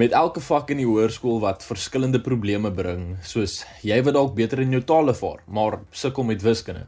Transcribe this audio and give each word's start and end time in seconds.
Met 0.00 0.14
elke 0.16 0.40
vak 0.40 0.70
in 0.72 0.78
die 0.80 0.86
hoërskool 0.88 1.42
wat 1.42 1.64
verskillende 1.66 2.22
probleme 2.24 2.70
bring, 2.72 3.18
soos 3.26 3.58
jy 3.84 3.98
wat 4.06 4.14
dalk 4.16 4.30
beter 4.38 4.62
in 4.62 4.70
jou 4.72 4.80
tale 4.88 5.12
vaar, 5.18 5.42
maar 5.44 5.76
sukkel 5.92 6.24
met 6.24 6.40
wiskunde, 6.40 6.86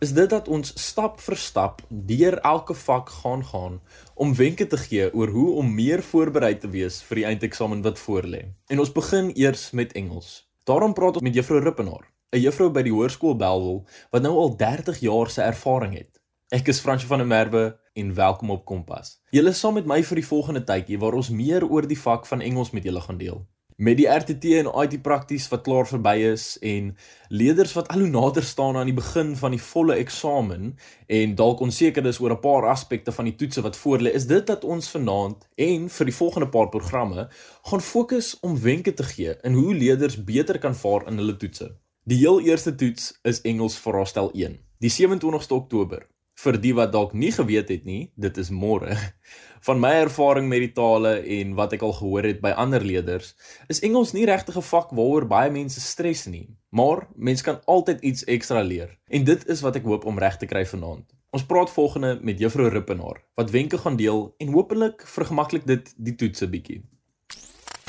is 0.00 0.14
dit 0.16 0.30
dat 0.32 0.48
ons 0.48 0.72
stap 0.80 1.20
vir 1.26 1.36
stap 1.42 1.82
deur 1.90 2.38
elke 2.40 2.72
vak 2.86 3.12
gaan 3.18 3.44
gaan 3.50 3.76
om 4.14 4.32
wenke 4.40 4.64
te 4.64 4.80
gee 4.80 5.10
oor 5.12 5.34
hoe 5.34 5.50
om 5.60 5.76
meer 5.76 6.00
voorberei 6.08 6.54
te 6.62 6.72
wees 6.72 7.02
vir 7.04 7.20
die 7.20 7.28
eindeksamen 7.34 7.84
wat 7.84 8.00
voorlê. 8.00 8.46
En 8.72 8.80
ons 8.80 8.96
begin 8.96 9.28
eers 9.34 9.68
met 9.76 9.92
Engels. 9.92 10.32
Daarom 10.64 10.96
praat 10.96 11.20
ons 11.20 11.28
met 11.28 11.36
juffrou 11.36 11.60
Rippenaar, 11.60 12.08
'n 12.32 12.46
juffrou 12.48 12.72
by 12.72 12.88
die 12.88 12.96
hoërskool 12.96 13.36
Belwel 13.36 13.84
wat 14.10 14.22
nou 14.22 14.38
al 14.40 14.56
30 14.56 15.04
jaar 15.04 15.28
se 15.28 15.42
ervaring 15.42 15.98
het. 16.00 16.23
Ek 16.52 16.68
is 16.68 16.80
Fransjo 16.80 17.08
van 17.08 17.22
der 17.22 17.26
Merwe 17.26 17.78
en 17.96 18.14
welkom 18.14 18.50
op 18.50 18.66
Kompas. 18.68 19.14
Julle 19.32 19.48
is 19.54 19.58
saam 19.58 19.78
met 19.78 19.86
my 19.88 20.02
vir 20.04 20.18
die 20.20 20.26
volgende 20.28 20.60
tydjie 20.68 20.98
waar 21.00 21.16
ons 21.16 21.30
meer 21.32 21.64
oor 21.64 21.86
die 21.88 21.96
vak 21.96 22.28
van 22.28 22.44
Engels 22.44 22.74
met 22.76 22.84
julle 22.84 23.00
gaan 23.00 23.16
deel. 23.16 23.40
Met 23.80 23.96
die 23.96 24.04
RTT 24.04 24.52
en 24.60 24.68
IT 24.82 24.98
prakties 25.02 25.48
wat 25.48 25.64
klaar 25.64 25.88
verby 25.88 26.12
is 26.28 26.58
en 26.60 26.92
leerders 27.32 27.72
wat 27.78 27.88
al 27.88 28.04
hoe 28.04 28.12
nader 28.12 28.44
staan 28.44 28.76
aan 28.76 28.92
die 28.92 28.96
begin 29.00 29.32
van 29.40 29.56
die 29.56 29.62
volle 29.70 29.96
eksamen 29.96 30.76
en 31.08 31.34
dalk 31.34 31.64
onseker 31.64 32.04
is 32.12 32.20
oor 32.20 32.36
'n 32.36 32.44
paar 32.44 32.68
aspekte 32.68 33.12
van 33.12 33.24
die 33.24 33.36
toetse 33.40 33.64
wat 33.64 33.80
voorlê, 33.80 34.12
is 34.12 34.26
dit 34.26 34.46
dat 34.46 34.64
ons 34.64 34.90
vanaand 34.90 35.48
en 35.56 35.88
vir 35.88 36.04
die 36.04 36.18
volgende 36.20 36.48
paar 36.48 36.68
programme 36.68 37.28
gaan 37.64 37.80
fokus 37.80 38.36
om 38.40 38.60
wenke 38.60 38.94
te 38.94 39.02
gee 39.02 39.34
in 39.42 39.54
hoe 39.54 39.74
leerders 39.74 40.24
beter 40.24 40.58
kan 40.58 40.74
vaar 40.74 41.08
in 41.08 41.16
hulle 41.16 41.36
toetse. 41.36 41.72
Die 42.04 42.18
heel 42.18 42.40
eerste 42.40 42.74
toets 42.74 43.18
is 43.22 43.40
Engels 43.40 43.78
vraestel 43.78 44.30
1, 44.34 44.58
die 44.78 44.90
27ste 44.90 45.56
Oktober. 45.56 46.13
Vir 46.44 46.58
die 46.60 46.74
wat 46.76 46.90
dalk 46.92 47.14
nie 47.16 47.30
geweet 47.32 47.70
het 47.72 47.86
nie, 47.88 48.10
dit 48.20 48.36
is 48.36 48.50
môre. 48.52 48.92
Van 49.66 49.78
my 49.80 49.94
ervaring 50.02 50.44
met 50.50 50.60
die 50.60 50.74
tale 50.76 51.14
en 51.38 51.54
wat 51.56 51.72
ek 51.72 51.84
al 51.86 51.94
gehoor 51.96 52.26
het 52.28 52.42
by 52.42 52.50
ander 52.60 52.84
leerders, 52.84 53.30
is 53.72 53.80
Engels 53.86 54.12
nie 54.12 54.26
regtig 54.28 54.58
'n 54.60 54.66
vak 54.68 54.92
waaroor 54.92 55.24
baie 55.24 55.50
mense 55.50 55.80
stres 55.80 56.26
nie, 56.28 56.52
maar 56.68 57.06
mens 57.16 57.40
kan 57.40 57.62
altyd 57.64 58.04
iets 58.04 58.26
ekstra 58.28 58.60
leer. 58.60 58.92
En 59.08 59.24
dit 59.24 59.46
is 59.48 59.62
wat 59.64 59.76
ek 59.76 59.88
hoop 59.88 60.04
om 60.04 60.18
reg 60.20 60.36
te 60.36 60.46
kry 60.46 60.66
vanaand. 60.66 61.08
Ons 61.32 61.46
praat 61.48 61.70
volgende 61.70 62.18
met 62.20 62.38
Juffrou 62.38 62.68
Rippenaar 62.68 63.24
wat 63.34 63.50
wenke 63.50 63.78
gaan 63.78 63.96
deel 63.96 64.34
en 64.38 64.52
hopelik 64.52 65.00
vergemaklik 65.06 65.64
dit 65.66 65.94
die 65.96 66.14
toetse 66.14 66.46
bietjie. 66.46 66.84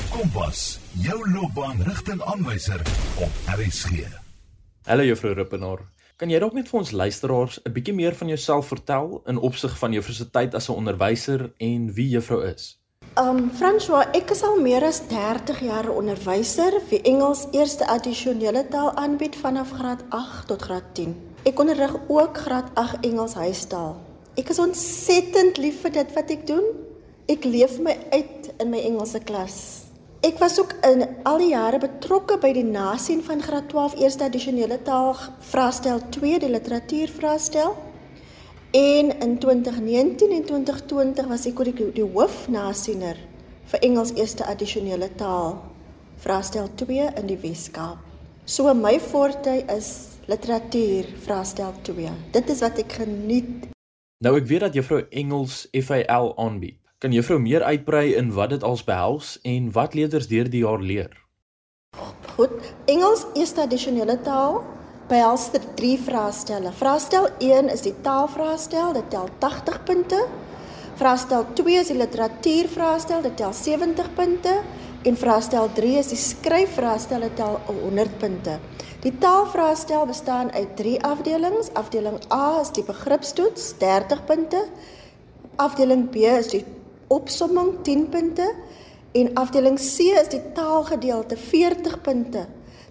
Kompas, 0.09 0.79
jou 1.03 1.19
loopbaanrigtingaanwyser 1.27 2.79
op 3.19 3.31
RSG. 3.59 4.07
Hallo 4.87 5.03
Juffrou 5.03 5.33
Rippenaar. 5.33 5.94
Kan 6.15 6.31
jy 6.31 6.37
dalk 6.39 6.53
net 6.55 6.69
vir 6.71 6.79
ons 6.79 6.93
luisteraars 6.95 7.57
'n 7.67 7.73
bietjie 7.75 7.93
meer 7.93 8.15
van 8.15 8.29
jouself 8.31 8.69
vertel 8.71 9.21
in 9.27 9.37
opsig 9.37 9.73
van 9.77 9.91
jou 9.91 9.99
universiteit 9.99 10.55
as 10.55 10.69
'n 10.69 10.77
onderwyser 10.79 11.51
en 11.59 11.91
wie 11.93 12.07
juffrou 12.09 12.39
is? 12.47 12.79
Um 13.19 13.51
François, 13.51 14.07
ek 14.15 14.31
is 14.31 14.43
al 14.43 14.55
meer 14.61 14.83
as 14.83 15.01
30 15.07 15.59
jaar 15.59 15.89
onderwyser 15.89 16.79
vir 16.87 17.01
Engels 17.03 17.47
eerste 17.51 17.87
addisionele 17.87 18.63
taal 18.67 18.95
aanbied 18.95 19.35
vanaf 19.35 19.71
graad 19.71 20.03
8 20.09 20.47
tot 20.47 20.61
graad 20.61 20.87
10. 20.93 21.15
Ek 21.43 21.59
onderrig 21.59 21.95
ook 22.07 22.37
graad 22.37 22.71
8 22.73 23.03
Engels 23.03 23.33
huistaal. 23.33 23.97
Ek 24.35 24.49
is 24.49 24.59
ontsettend 24.59 25.57
lief 25.57 25.81
vir 25.81 25.91
dit 25.91 26.13
wat 26.13 26.29
ek 26.29 26.47
doen. 26.47 26.63
Ek 27.27 27.43
leef 27.43 27.79
my 27.79 27.97
uit 28.11 28.53
in 28.59 28.69
my 28.69 28.79
Engelse 28.79 29.19
klas. 29.19 29.84
Ek 30.25 30.39
was 30.41 30.59
ook 30.59 30.71
in 30.81 31.03
al 31.29 31.37
die 31.37 31.51
jare 31.51 31.77
betrokke 31.77 32.39
by 32.41 32.49
die 32.55 32.65
nasien 32.65 33.19
van 33.21 33.43
graad 33.45 33.67
12 33.69 33.99
eerste 34.01 34.23
addisionele 34.25 34.79
taal 34.81 35.11
vraestel 35.51 35.99
2 36.15 36.39
die 36.41 36.49
literatuur 36.49 37.11
vraestel. 37.13 37.75
En 38.73 39.11
in 39.21 39.35
2019 39.43 40.31
en 40.33 40.45
2020 40.47 41.27
was 41.29 41.45
ek 41.45 41.61
oor 41.61 41.69
die, 41.69 41.89
die 41.99 42.07
hoofnasiener 42.15 43.19
vir 43.69 43.85
Engels 43.85 44.15
eerste 44.17 44.47
addisionele 44.49 45.11
taal 45.19 45.59
vraestel 46.23 46.71
2 46.81 47.11
in 47.21 47.29
die 47.29 47.37
Weskaap. 47.43 48.01
So 48.49 48.73
my 48.73 48.95
forte 48.99 49.59
is 49.75 49.91
literatuur 50.25 51.11
vraestel 51.27 51.77
2. 51.85 52.15
Dit 52.33 52.49
is 52.49 52.65
wat 52.65 52.81
ek 52.81 52.97
geniet. 53.03 53.69
Nou 54.25 54.33
ek 54.41 54.49
weet 54.49 54.65
dat 54.71 54.81
juffrou 54.81 55.03
Engels 55.11 55.67
FAL 55.85 56.33
aanbied. 56.41 56.81
Kan 56.97 57.11
juffrou 57.11 57.39
meer 57.43 57.63
uitbrei 57.63 58.13
in 58.15 58.29
wat 58.31 58.53
dit 58.53 58.63
als 58.63 58.83
behels 58.87 59.35
en 59.43 59.67
wat 59.75 59.93
leerders 59.93 60.29
deur 60.31 60.47
die 60.49 60.61
jaar 60.63 60.79
leer? 60.79 61.11
Goed. 62.35 62.53
Engels 62.87 63.25
is 63.35 63.51
tradisionele 63.51 64.15
taal 64.23 64.61
behels 65.09 65.49
drie 65.75 65.97
vraestelle. 65.99 66.71
Vraestel 66.71 67.27
1 67.43 67.67
is 67.73 67.83
die 67.83 67.93
taalvraestel, 68.01 68.93
dit 68.95 69.09
tel 69.11 69.27
80 69.39 69.83
punte. 69.83 70.21
Vraestel 70.95 71.43
2 71.59 71.81
is 71.81 71.91
die 71.91 71.97
literatuurvraestel, 71.99 73.21
dit 73.27 73.35
tel 73.37 73.53
70 73.53 74.13
punte 74.15 74.55
en 75.05 75.19
vraestel 75.19 75.67
3 75.75 75.97
is 75.99 76.13
die 76.13 76.21
skryfvraestel, 76.21 77.27
dit 77.27 77.35
tel 77.35 77.59
100 77.67 78.17
punte. 78.23 78.55
Die 79.03 79.13
taalvraestel 79.19 80.07
bestaan 80.07 80.51
uit 80.55 80.77
3 80.79 80.95
afdelings. 81.11 81.73
Afdeling 81.75 82.17
A 82.33 82.61
is 82.63 82.71
die 82.71 82.87
begripstoets, 82.87 83.73
30 83.83 84.25
punte. 84.25 84.63
Afdeling 85.61 86.07
B 86.09 86.23
is 86.31 86.49
die 86.55 86.63
opsomming 87.07 87.81
10 87.83 88.09
punte 88.09 88.53
en 89.15 89.33
afdeling 89.33 89.77
C 89.79 90.11
is 90.19 90.29
die 90.33 90.41
taalgedeelte 90.53 91.37
40 91.37 92.01
punte. 92.01 92.45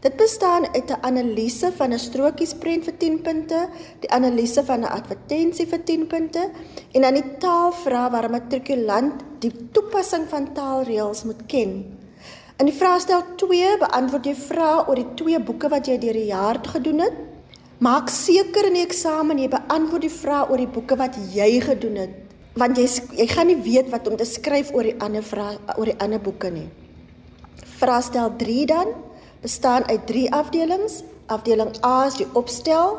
Dit 0.05 0.17
bestaan 0.17 0.67
uit 0.75 0.91
'n 0.91 1.01
analise 1.01 1.73
van 1.73 1.93
'n 1.93 1.99
strokiesprent 1.99 2.85
vir 2.85 2.97
10 2.97 3.21
punte, 3.21 3.69
die 4.01 4.11
analise 4.11 4.65
van 4.65 4.81
'n 4.81 4.95
advertensie 4.99 5.67
vir 5.67 5.85
10 5.85 6.07
punte 6.07 6.51
en 6.93 7.01
dan 7.01 7.15
die 7.15 7.37
taalvrae 7.39 8.11
waar 8.11 8.25
'n 8.29 8.31
matrikulant 8.31 9.23
die 9.39 9.53
toepassing 9.73 10.29
van 10.29 10.53
taalreëls 10.53 11.25
moet 11.25 11.47
ken. 11.47 11.99
In 12.57 12.67
die 12.67 12.75
vraestel 12.75 13.23
2 13.37 13.79
beantwoord 13.79 14.25
jy 14.25 14.35
vrae 14.35 14.89
oor 14.89 14.95
die 14.95 15.15
twee 15.15 15.41
boeke 15.41 15.69
wat 15.69 15.87
jy 15.87 15.99
deur 15.99 16.13
die 16.13 16.27
jaar 16.27 16.59
gedoen 16.63 16.99
het. 16.99 17.13
Maak 17.79 18.09
seker 18.09 18.67
in 18.67 18.73
die 18.73 18.87
eksamen 18.87 19.39
jy 19.39 19.49
beantwoord 19.49 20.01
die 20.01 20.19
vrae 20.23 20.51
oor 20.51 20.57
die 20.57 20.73
boeke 20.77 20.97
wat 20.97 21.17
jy 21.33 21.61
gedoen 21.61 21.97
het 21.97 22.24
want 22.55 22.79
jy 22.79 22.87
jy 23.19 23.27
gaan 23.31 23.51
nie 23.51 23.61
weet 23.63 23.91
wat 23.91 24.09
om 24.09 24.17
te 24.17 24.27
skryf 24.29 24.71
oor 24.75 24.87
die 24.87 24.97
ander 25.03 25.25
vrae 25.27 25.59
oor 25.77 25.91
die 25.91 25.99
ander 26.03 26.23
boeke 26.23 26.51
nie. 26.55 26.69
Vraestel 27.79 28.31
3 28.39 28.67
dan 28.71 28.95
bestaan 29.43 29.87
uit 29.91 30.07
3 30.07 30.31
afdelings. 30.33 31.03
Afdeling 31.27 31.73
A 31.85 32.05
is 32.07 32.19
die 32.21 32.29
opstel, 32.37 32.99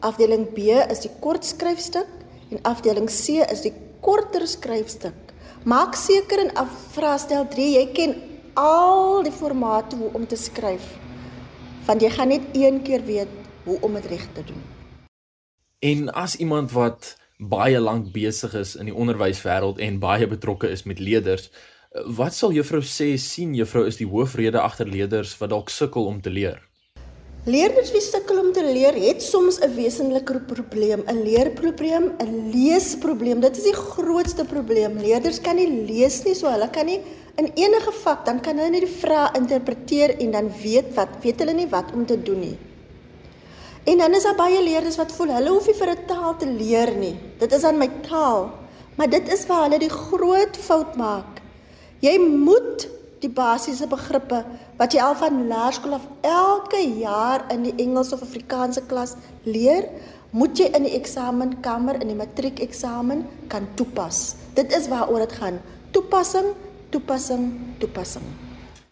afdeling 0.00 0.46
B 0.54 0.70
is 0.78 1.02
die 1.02 1.10
kort 1.20 1.44
skryfstuk 1.44 2.08
en 2.50 2.62
afdeling 2.62 3.08
C 3.10 3.42
is 3.50 3.64
die 3.64 3.72
korter 4.00 4.46
skryfstuk. 4.46 5.16
Maak 5.64 5.96
seker 5.96 6.44
in 6.44 6.52
vraestel 6.92 7.48
3 7.50 7.66
jy 7.74 7.86
ken 7.96 8.14
al 8.54 9.24
die 9.26 9.32
formate 9.34 9.96
hoe 9.96 10.12
om 10.14 10.26
te 10.26 10.36
skryf. 10.36 10.84
Want 11.88 12.04
jy 12.04 12.10
gaan 12.14 12.30
net 12.32 12.46
een 12.52 12.82
keer 12.84 13.04
weet 13.04 13.32
hoe 13.64 13.78
om 13.80 13.96
dit 13.98 14.06
reg 14.12 14.28
te 14.32 14.44
doen. 14.44 14.62
En 15.84 16.08
as 16.12 16.36
iemand 16.36 16.72
wat 16.72 17.16
baie 17.38 17.80
lank 17.80 18.12
besig 18.12 18.54
is 18.54 18.76
in 18.76 18.86
die 18.86 18.94
onderwyswêreld 18.94 19.80
en 19.82 19.98
baie 19.98 20.26
betrokke 20.26 20.68
is 20.70 20.84
met 20.84 21.00
leerders. 21.00 21.50
Wat 22.06 22.34
sal 22.34 22.52
juffrou 22.54 22.82
sê 22.82 23.14
sien 23.18 23.54
juffrou 23.54 23.86
is 23.86 23.98
die 23.98 24.06
hoofrede 24.06 24.60
agter 24.60 24.86
leerders 24.86 25.34
wat 25.38 25.50
dalk 25.50 25.70
sukkel 25.70 26.06
om 26.06 26.20
te 26.20 26.30
leer? 26.30 26.62
Leerders 27.44 27.90
wie 27.92 28.00
sukkel 28.00 28.38
om 28.40 28.52
te 28.56 28.62
leer 28.64 28.94
het 28.96 29.22
soms 29.22 29.60
'n 29.60 29.74
wesenlike 29.76 30.40
probleem, 30.46 31.02
'n 31.06 31.22
leerprobleem, 31.24 32.12
'n 32.18 32.50
leesprobleem. 32.52 33.40
Dit 33.40 33.56
is 33.56 33.64
die 33.64 33.74
grootste 33.74 34.44
probleem. 34.44 34.98
Leerders 34.98 35.40
kan 35.40 35.56
nie 35.56 35.86
lees 35.86 36.24
nie, 36.24 36.34
so 36.34 36.48
hulle 36.48 36.70
kan 36.70 36.86
nie 36.86 37.00
in 37.36 37.50
enige 37.54 37.92
vak 37.92 38.24
dan 38.24 38.40
kan 38.40 38.56
hulle 38.56 38.70
nie 38.70 38.84
die 38.86 38.96
vrae 39.00 39.30
interpreteer 39.36 40.18
en 40.18 40.30
dan 40.30 40.52
weet 40.62 40.94
wat 40.94 41.08
weet 41.22 41.38
hulle 41.38 41.52
nie 41.52 41.68
wat 41.68 41.92
om 41.92 42.06
te 42.06 42.22
doen 42.22 42.40
nie. 42.40 42.56
En 43.84 43.98
dan 43.98 44.14
is 44.14 44.24
daar 44.24 44.36
baie 44.36 44.62
leerders 44.64 44.96
wat 44.96 45.12
voel 45.12 45.34
hulle 45.36 45.50
hoef 45.52 45.66
nie 45.68 45.76
vir 45.76 45.90
'n 45.90 46.06
taal 46.06 46.36
te 46.36 46.46
leer 46.46 46.96
nie. 46.96 47.16
Dit 47.38 47.52
is 47.52 47.64
aan 47.64 47.78
my 47.78 47.90
taal. 48.08 48.50
Maar 48.96 49.10
dit 49.10 49.32
is 49.32 49.46
waar 49.46 49.62
hulle 49.62 49.78
die 49.78 49.90
groot 49.90 50.56
fout 50.56 50.96
maak. 50.96 51.40
Jy 52.00 52.18
moet 52.18 52.88
die 53.20 53.30
basiese 53.32 53.86
begrippe 53.86 54.44
wat 54.78 54.92
jy 54.92 55.00
al 55.00 55.14
van 55.14 55.46
laerskool 55.48 55.96
af 55.96 56.08
elke 56.20 56.80
jaar 57.00 57.44
in 57.52 57.62
die 57.62 57.74
Engels 57.84 58.12
of 58.12 58.22
Afrikaanse 58.22 58.82
klas 58.86 59.14
leer, 59.42 59.88
moet 60.30 60.58
jy 60.58 60.66
in 60.74 60.82
die 60.82 60.96
eksamenkamer 60.98 62.00
in 62.00 62.10
die 62.10 62.18
matriekeksamen 62.18 63.26
kan 63.48 63.68
toepas. 63.74 64.34
Dit 64.54 64.72
is 64.72 64.88
waaroor 64.88 65.18
dit 65.18 65.32
gaan. 65.32 65.60
Toepassing, 65.90 66.54
toepassing, 66.90 67.52
toepassing. 67.78 68.26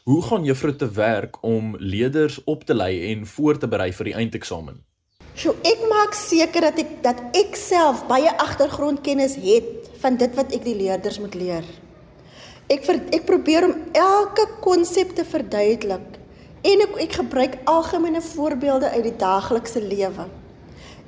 Hoe 0.03 0.23
gaan 0.23 0.45
juffrou 0.45 0.77
te 0.77 0.91
werk 0.91 1.43
om 1.43 1.77
leerders 1.79 2.45
op 2.45 2.65
te 2.65 2.75
lei 2.75 3.13
en 3.13 3.27
voor 3.27 3.59
te 3.59 3.69
berei 3.69 3.93
vir 3.93 4.11
die 4.11 4.15
eindeksamen? 4.15 4.81
So 5.33 5.55
ek 5.65 5.87
maak 5.89 6.13
seker 6.17 6.69
dat 6.69 6.81
ek 6.83 6.91
dat 7.05 7.21
ek 7.37 7.57
self 7.57 8.05
baie 8.09 8.29
agtergrondkennis 8.43 9.39
het 9.41 9.89
van 10.03 10.19
dit 10.21 10.35
wat 10.37 10.53
ek 10.53 10.65
die 10.67 10.77
leerders 10.77 11.17
moet 11.23 11.37
leer. 11.39 11.65
Ek 12.73 12.85
ver, 12.85 13.01
ek 13.13 13.25
probeer 13.29 13.67
om 13.69 13.75
elke 13.97 14.45
konsep 14.65 15.15
te 15.17 15.25
verduidelik 15.25 16.21
en 16.69 16.85
ek 16.85 17.01
ek 17.07 17.19
gebruik 17.23 17.57
algemene 17.71 18.21
voorbeelde 18.23 18.93
uit 18.93 19.09
die 19.09 19.17
daaglikse 19.25 19.81
lewe. 19.81 20.29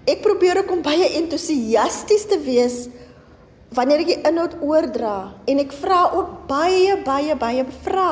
Ek 0.09 0.25
probeer 0.25 0.63
ook 0.63 0.73
om 0.73 0.83
baie 0.85 1.07
entoesiasties 1.21 2.27
te 2.33 2.41
wees 2.49 2.87
wanneer 3.77 4.05
ek 4.05 4.11
die 4.15 4.21
inhoud 4.25 4.57
oordra 4.65 5.17
en 5.49 5.61
ek 5.61 5.73
vra 5.85 6.03
ook 6.17 6.45
baie 6.49 6.97
baie 7.05 7.37
baie 7.37 7.65
vra 7.85 8.11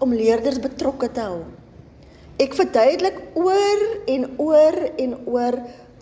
om 0.00 0.16
leerders 0.16 0.60
betrokke 0.62 1.12
te 1.12 1.24
hou. 1.28 1.44
Ek 2.40 2.54
verduidelik 2.56 3.18
oor 3.36 3.80
en 4.08 4.22
oor 4.40 4.76
en 4.96 5.10
oor 5.28 5.56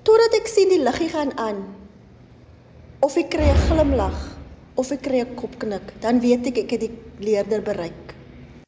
totdat 0.07 0.37
ek 0.39 0.47
sien 0.47 0.71
die 0.71 0.79
liggie 0.79 1.09
gaan 1.11 1.33
aan. 1.35 1.65
Of 3.03 3.17
ek 3.19 3.33
kry 3.35 3.49
'n 3.51 3.59
glimlag 3.67 4.19
of 4.79 4.93
ek 4.95 5.03
kry 5.03 5.19
'n 5.25 5.35
kopknik, 5.35 5.83
dan 6.01 6.21
weet 6.21 6.47
ek 6.47 6.59
ek 6.59 6.71
het 6.71 6.81
die 6.81 6.95
leerder 7.19 7.63
bereik. 7.63 8.15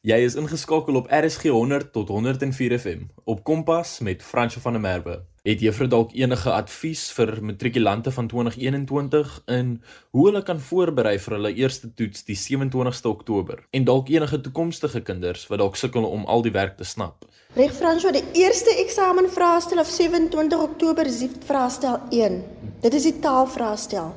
Jy 0.03 0.19
is 0.19 0.35
ingeskakel 0.35 0.95
op 0.95 1.07
RSG 1.07 1.47
100 1.47 1.93
tot 1.93 2.09
104 2.09 2.79
FM 2.79 3.07
op 3.23 3.43
Kompas 3.43 3.99
met 3.99 4.21
Fransjo 4.21 4.59
van 4.59 4.73
der 4.73 4.81
Merwe. 4.81 5.30
Het 5.41 5.57
juffrou 5.65 5.87
dalk 5.89 6.11
enige 6.13 6.51
advies 6.53 7.07
vir 7.17 7.39
matrikulante 7.41 8.11
van 8.13 8.27
2021 8.29 9.29
in 9.49 9.71
hoe 10.13 10.25
hulle 10.27 10.43
kan 10.45 10.59
voorberei 10.61 11.15
vir 11.23 11.33
hulle 11.33 11.51
eerste 11.57 11.87
toets 11.97 12.27
die 12.27 12.35
27ste 12.37 13.09
Oktober 13.09 13.63
en 13.73 13.87
dalk 13.87 14.11
enige 14.13 14.37
toekomstige 14.45 15.01
kinders 15.07 15.47
wat 15.49 15.63
dalk 15.63 15.79
sukkel 15.81 16.05
om 16.05 16.27
al 16.29 16.45
die 16.45 16.53
werk 16.53 16.75
te 16.77 16.85
snap? 16.85 17.25
Reg 17.57 17.73
Fransjo, 17.73 18.11
die 18.13 18.43
eerste 18.43 18.75
eksamen 18.83 19.31
vraestel 19.33 19.81
op 19.81 19.89
27 19.89 20.61
Oktober 20.61 21.09
is 21.09 21.23
die 21.23 21.31
vraestel 21.49 21.97
1. 22.13 22.37
Dit 22.85 22.99
is 23.01 23.09
die 23.09 23.17
taalvraestel. 23.25 24.13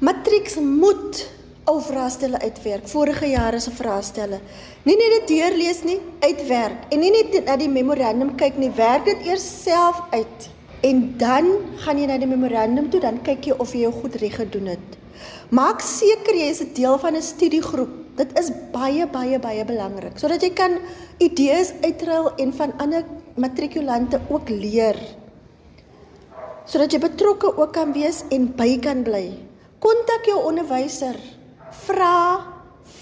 Matrieks 0.00 0.56
moet 0.56 1.20
ou 1.64 1.80
vraestelle 1.82 2.38
uitwerk. 2.40 2.88
Vorige 2.88 3.26
jare 3.26 3.60
se 3.60 3.70
vraestelle. 3.70 4.40
Nie 4.84 4.96
net 4.96 5.16
dit 5.18 5.28
deurlees 5.36 5.82
nie, 5.84 5.98
uitwerk. 6.20 6.88
En 6.90 7.02
nie 7.02 7.10
net 7.10 7.44
na 7.46 7.56
die 7.60 7.68
memorandum 7.68 8.34
kyk 8.40 8.56
nie, 8.58 8.70
werk 8.76 9.04
dit 9.04 9.26
eers 9.28 9.44
self 9.64 10.00
uit. 10.14 10.48
En 10.86 11.02
dan 11.20 11.50
gaan 11.84 11.98
jy 12.00 12.06
na 12.08 12.16
die 12.18 12.30
memorandum 12.30 12.88
toe, 12.90 13.00
dan 13.00 13.20
kyk 13.22 13.50
jy 13.50 13.56
of 13.60 13.74
jy 13.76 13.84
jou 13.84 13.92
goed 14.00 14.16
reg 14.22 14.38
gedoen 14.40 14.72
het. 14.72 14.96
Maak 15.52 15.82
seker 15.84 16.36
jy 16.38 16.48
is 16.48 16.62
'n 16.62 16.72
deel 16.74 16.98
van 16.98 17.16
'n 17.16 17.22
studiegroep. 17.22 18.16
Dit 18.16 18.38
is 18.38 18.50
baie 18.72 19.06
baie 19.06 19.38
baie 19.38 19.64
belangrik 19.64 20.18
sodat 20.18 20.42
jy 20.42 20.50
kan 20.50 20.78
idees 21.18 21.72
uitruil 21.82 22.34
en 22.36 22.52
van 22.52 22.72
ander 22.78 23.04
matrikulante 23.36 24.20
ook 24.28 24.48
leer. 24.48 24.96
Sodat 26.64 26.92
jy 26.92 26.98
betrokke 26.98 27.56
ook 27.56 27.72
kan 27.72 27.92
wees 27.92 28.24
en 28.30 28.54
by 28.56 28.78
kan 28.78 29.02
bly. 29.02 29.32
Kontak 29.78 30.24
jou 30.24 30.44
onderwyser 30.44 31.16
vra, 31.86 32.16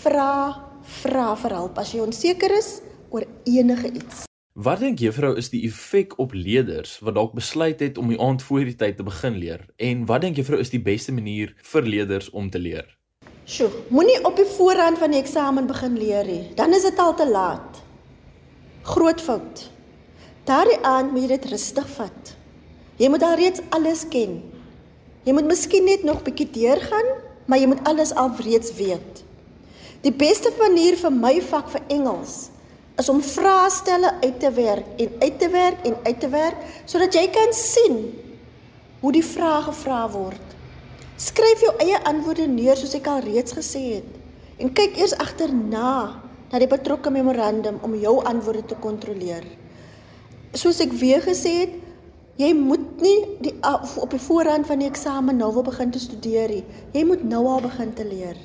vra, 0.03 0.33
vra 1.03 1.29
vir 1.43 1.55
hulp 1.59 1.79
as 1.81 1.93
jy 1.95 2.03
onseker 2.05 2.53
is 2.59 2.79
oor 3.11 3.27
enige 3.49 3.91
iets. 3.93 4.25
Wat 4.59 4.81
dink 4.83 4.99
juffrou 4.99 5.37
is 5.39 5.53
die 5.53 5.63
effek 5.69 6.17
op 6.19 6.35
leerders 6.35 6.97
wat 7.07 7.15
dalk 7.15 7.37
besluit 7.39 7.79
het 7.85 7.99
om 7.99 8.11
die 8.11 8.19
aand 8.19 8.43
voor 8.43 8.67
die 8.67 8.77
tyd 8.79 8.99
te 8.99 9.07
begin 9.07 9.39
leer? 9.39 9.63
En 9.79 10.03
wat 10.11 10.25
dink 10.27 10.41
juffrou 10.41 10.59
is 10.59 10.73
die 10.75 10.83
beste 10.83 11.15
manier 11.15 11.55
vir 11.73 11.87
leerders 11.87 12.31
om 12.35 12.51
te 12.51 12.59
leer? 12.59 12.89
Sjoe, 13.49 13.71
moenie 13.95 14.19
op 14.29 14.37
die 14.37 14.49
voorrand 14.59 14.99
van 15.01 15.15
die 15.15 15.23
eksamen 15.23 15.71
begin 15.71 15.95
leer 15.97 16.27
nie. 16.27 16.43
Dan 16.59 16.75
is 16.77 16.85
dit 16.85 16.99
al 16.99 17.15
te 17.17 17.29
laat. 17.29 17.79
Groot 18.89 19.23
fout. 19.23 19.63
Daardie 20.49 20.81
aand 20.83 21.15
moet 21.15 21.29
jy 21.29 21.31
dit 21.37 21.49
rustig 21.55 21.87
vat. 21.95 22.35
Jy 22.99 23.09
moet 23.15 23.23
al 23.25 23.39
reeds 23.39 23.63
alles 23.77 24.05
ken. 24.11 24.41
Jy 25.25 25.39
moet 25.39 25.49
miskien 25.49 25.87
net 25.87 26.03
nog 26.09 26.25
bietjie 26.27 26.51
deurgaan 26.51 27.15
maar 27.49 27.61
jy 27.61 27.71
moet 27.71 27.85
alles 27.89 28.13
alreeds 28.13 28.75
weet. 28.77 29.25
Die 30.05 30.13
beste 30.13 30.53
manier 30.61 30.99
vir 31.01 31.15
my 31.15 31.39
vak 31.49 31.73
vir 31.73 31.87
Engels 31.97 32.37
is 32.99 33.09
om 33.09 33.23
vraestelle 33.23 34.13
uit 34.21 34.39
te 34.43 34.51
werk 34.53 35.01
en 35.01 35.11
uit 35.23 35.39
te 35.39 35.49
werk 35.49 35.87
en 35.87 35.97
uit 36.05 36.21
te 36.21 36.29
werk 36.29 36.61
sodat 36.85 37.15
jy 37.15 37.25
kan 37.35 37.55
sien 37.55 37.99
hoe 39.01 39.13
die 39.15 39.25
vrae 39.25 39.63
gevra 39.69 40.03
word. 40.13 40.55
Skryf 41.19 41.63
jou 41.65 41.73
eie 41.83 41.99
antwoorde 42.07 42.47
neer 42.51 42.79
soos 42.79 42.95
ek 42.99 43.09
al 43.11 43.25
reeds 43.25 43.55
gesê 43.57 43.85
het 43.97 44.63
en 44.63 44.75
kyk 44.75 44.99
eers 44.99 45.17
agterna 45.23 45.95
na 46.51 46.61
die 46.61 46.71
betrokke 46.71 47.11
memorandum 47.15 47.79
om 47.87 47.97
jou 47.99 48.19
antwoorde 48.27 48.67
te 48.71 48.79
kontroleer. 48.83 49.45
Soos 50.57 50.81
ek 50.83 50.95
weer 50.99 51.23
gesê 51.23 51.55
het, 51.63 51.75
Jy 52.39 52.53
moet 52.55 53.01
nie 53.03 53.17
die 53.43 53.53
op 53.99 54.13
die 54.15 54.21
voorhand 54.23 54.69
van 54.69 54.79
die 54.79 54.87
eksamen 54.87 55.41
nou 55.41 55.49
wil 55.57 55.65
begin 55.67 55.91
te 55.91 55.99
studeer 55.99 56.53
nie. 56.53 56.63
Jy 56.95 57.03
moet 57.09 57.25
nou 57.27 57.41
al 57.51 57.65
begin 57.65 57.91
te 57.99 58.07
leer. 58.07 58.39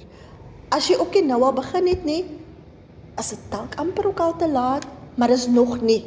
As 0.74 0.88
jy 0.90 0.98
ook 0.98 1.13
nie 1.13 1.28
nou 1.28 1.38
al 1.45 1.54
begin 1.54 1.86
het 1.92 2.01
nie, 2.07 2.24
is 3.22 3.30
dit 3.36 3.44
dalk 3.54 3.78
amper 3.78 4.10
ook 4.10 4.24
al 4.25 4.34
te 4.42 4.50
laat, 4.50 4.88
maar 5.13 5.30
is 5.30 5.45
nog 5.45 5.78
nie. 5.86 6.01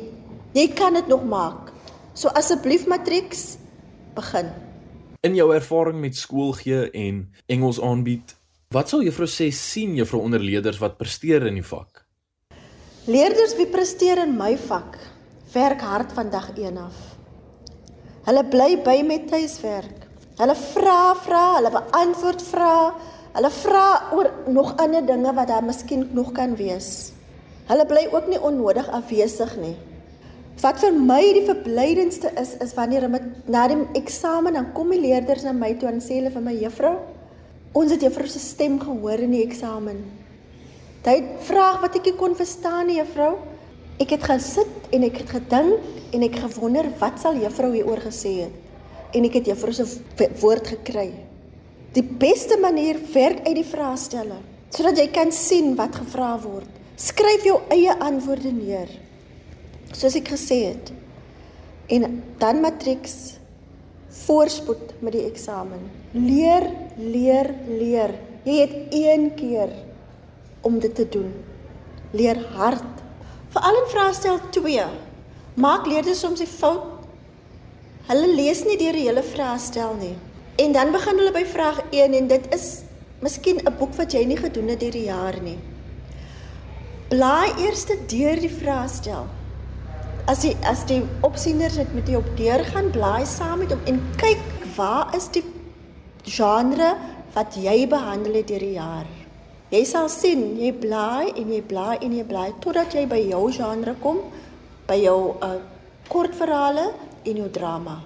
Jy 0.59 0.67
kan 0.75 0.99
dit 0.99 1.06
nog 1.06 1.23
maak. 1.31 1.71
So 2.19 2.35
asseblief 2.35 2.88
matrieks 2.91 3.55
begin. 4.19 4.50
In 5.23 5.39
jou 5.39 5.53
ervaring 5.55 6.00
met 6.03 6.19
skool 6.19 6.56
gee 6.59 6.89
en 6.91 7.23
Engels 7.47 7.79
aanbied, 7.79 8.35
wat 8.75 8.91
sal 8.91 9.06
juffrou 9.06 9.31
sê 9.31 9.53
sien 9.55 9.94
juffrou 9.94 10.25
onder 10.27 10.43
leerders 10.43 10.82
wat 10.82 10.99
presteer 10.99 11.47
in 11.47 11.61
die 11.61 11.67
vak? 11.67 12.03
Leerders 13.06 13.55
wie 13.55 13.71
presteer 13.71 14.25
in 14.27 14.35
my 14.35 14.56
vak, 14.59 14.99
werk 15.55 15.87
hard 15.87 16.11
van 16.19 16.35
dag 16.35 16.50
1 16.59 16.82
af. 16.82 17.16
Hulle 18.26 18.43
bly 18.50 18.73
by 18.82 19.00
met 19.06 19.28
tuiswerk. 19.31 20.06
Hulle 20.40 20.55
vra 20.58 21.14
vra, 21.23 21.43
hulle 21.61 21.70
beantwoord 21.70 22.40
vra. 22.43 22.73
Hulle 23.37 23.50
vra 23.55 23.84
oor 24.17 24.31
nog 24.50 24.73
ander 24.82 25.05
dinge 25.06 25.34
wat 25.37 25.52
daar 25.52 25.62
miskien 25.64 26.08
nog 26.17 26.32
kan 26.34 26.56
wees. 26.58 27.12
Hulle 27.70 27.87
bly 27.87 28.08
ook 28.11 28.26
nie 28.32 28.40
onnodig 28.43 28.88
afwesig 28.90 29.55
nie. 29.62 29.76
Wat 30.58 30.81
vir 30.81 30.94
my 30.96 31.20
die 31.37 31.44
verblydendste 31.46 32.32
is, 32.40 32.56
is 32.64 32.75
wanneer 32.75 33.06
met 33.12 33.26
na 33.46 33.67
die 33.70 33.78
eksamen 33.99 34.56
dan 34.56 34.70
kom 34.75 34.90
die 34.90 35.02
leerders 35.02 35.44
na 35.44 35.52
my 35.55 35.75
toe 35.79 35.90
en 35.90 36.00
sê 36.02 36.17
hulle 36.19 36.32
vir 36.32 36.46
my 36.46 36.55
juffrou, 36.56 36.94
ons 37.76 37.93
het 37.93 38.02
juffrou 38.02 38.26
se 38.32 38.40
stem 38.40 38.81
gehoor 38.81 39.22
in 39.22 39.37
die 39.37 39.44
eksamen. 39.44 40.00
Dit 41.06 41.29
vraag 41.46 41.82
wat 41.84 41.99
ek 42.00 42.08
nie 42.08 42.17
kon 42.19 42.34
verstaan 42.34 42.88
nie, 42.88 42.99
juffrou. 42.99 43.37
Ek 44.02 44.12
het 44.12 44.26
gesit 44.28 44.90
en 44.93 45.06
ek 45.06 45.22
het 45.22 45.31
gedink 45.38 46.12
en 46.14 46.25
ek 46.26 46.37
gewonder 46.43 46.88
wat 47.00 47.20
sal 47.22 47.38
juffrou 47.40 47.70
hieroor 47.72 48.02
gesê 48.04 48.34
het. 48.44 48.56
En 49.16 49.25
ek 49.25 49.40
het 49.40 49.48
juffrou 49.52 49.72
se 49.72 49.87
woord 50.43 50.69
gekry. 50.75 51.08
Die 51.96 52.04
beste 52.04 52.58
manier 52.60 53.00
werk 53.14 53.46
uit 53.46 53.56
die 53.62 53.66
vraestelle 53.66 54.43
sodat 54.76 54.98
jy 54.98 55.06
kan 55.14 55.31
sien 55.32 55.70
wat 55.78 55.94
gevra 55.96 56.34
word. 56.43 56.69
Skryf 57.00 57.46
jou 57.46 57.54
eie 57.72 57.94
antwoorde 58.02 58.50
neer. 58.52 58.90
Soos 59.96 60.16
ek 60.19 60.34
gesê 60.34 60.58
het. 60.66 60.90
En 61.88 62.19
dan 62.43 62.60
matrieks 62.60 63.37
voorspoed 64.26 64.96
met 65.00 65.15
die 65.15 65.24
eksamen. 65.29 65.86
Leer, 66.12 66.67
leer, 66.98 67.53
leer. 67.70 68.12
Jy 68.44 68.58
het 68.58 68.74
een 68.93 69.31
keer 69.38 69.72
om 70.67 70.81
dit 70.82 70.93
te 70.98 71.06
doen. 71.08 71.31
Leer 72.12 72.43
hard 72.58 73.06
Veral 73.56 73.77
in 73.81 73.86
vraestel 73.89 74.41
2 74.53 74.82
maak 75.56 75.86
leerders 75.89 76.19
soms 76.20 76.43
die 76.43 76.48
fout. 76.51 77.06
Hulle 78.05 78.27
lees 78.36 78.60
nie 78.69 78.77
deur 78.77 78.93
die 78.93 79.06
hele 79.06 79.22
vraestel 79.25 79.94
nie. 79.96 80.13
En 80.60 80.75
dan 80.77 80.93
begin 80.93 81.17
hulle 81.17 81.32
by 81.32 81.44
vraag 81.48 81.81
1 81.89 82.19
en 82.19 82.29
dit 82.29 82.51
is 82.53 82.67
miskien 83.25 83.63
'n 83.65 83.72
boek 83.79 83.96
wat 83.96 84.13
jy 84.13 84.27
nie 84.29 84.36
gedoen 84.36 84.69
het 84.69 84.84
hierdie 84.84 85.06
jaar 85.08 85.41
nie. 85.41 85.56
Blaai 87.08 87.56
eers 87.65 87.86
deur 87.86 88.36
die 88.44 88.53
vraestel. 88.60 89.25
As 90.29 90.44
jy 90.44 90.53
as 90.63 90.84
die 90.84 91.03
opsieners 91.22 91.81
dit 91.81 91.94
met 91.94 92.08
jou 92.08 92.20
op 92.20 92.36
deur 92.36 92.65
gaan 92.65 92.91
blaai 92.91 93.25
saam 93.25 93.58
met 93.58 93.72
hom 93.72 93.81
en 93.86 94.03
kyk 94.17 94.44
waar 94.77 95.17
is 95.17 95.29
die 95.32 95.44
genre 96.25 96.96
wat 97.32 97.56
jy 97.56 97.89
behandel 97.89 98.34
het 98.34 98.51
hierdie 98.51 98.77
jaar. 98.77 99.26
Jy 99.67 99.81
sal 99.82 100.06
sien, 100.06 100.43
jy 100.61 100.70
blaai 100.79 101.32
en 101.35 101.49
jy 101.51 101.63
blaai 101.67 101.96
en 101.99 102.13
jy 102.15 102.23
blaai 102.27 102.53
totdat 102.63 102.93
jy 102.94 103.03
by 103.11 103.19
jou 103.19 103.49
genre 103.51 103.94
kom, 104.03 104.20
by 104.87 104.99
jou 105.01 105.35
uh 105.43 105.56
kortverhale 106.06 106.85
en 107.27 107.39
jou 107.41 107.49
drama. 107.51 107.96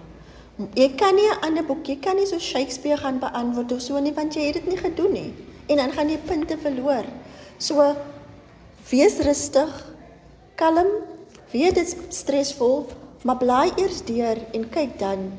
Jy 0.77 0.89
kan 0.97 1.15
nie 1.15 1.29
'n 1.29 1.41
ander 1.45 1.65
boek, 1.65 1.85
jy 1.87 1.97
kan 2.01 2.17
nie 2.17 2.27
so 2.27 2.39
Shakespeare 2.39 2.97
gaan 2.97 3.19
beantwoord 3.21 3.73
of 3.73 3.83
so 3.83 3.99
nie 3.99 4.13
want 4.13 4.35
jy 4.35 4.47
het 4.47 4.55
dit 4.55 4.67
nie 4.69 4.77
gedoen 4.77 5.13
nie. 5.13 5.33
En 5.69 5.77
dan 5.77 5.93
gaan 5.93 6.09
jy 6.09 6.17
punte 6.17 6.57
verloor. 6.57 7.05
So 7.59 7.97
wees 8.91 9.19
rustig, 9.19 9.85
kalm, 10.57 10.89
weet 11.53 11.75
dit 11.75 11.97
stresvol, 12.09 12.87
maar 13.23 13.37
blaai 13.37 13.73
eers 13.77 14.03
deur 14.03 14.39
en 14.53 14.69
kyk 14.71 14.99
dan 14.99 15.33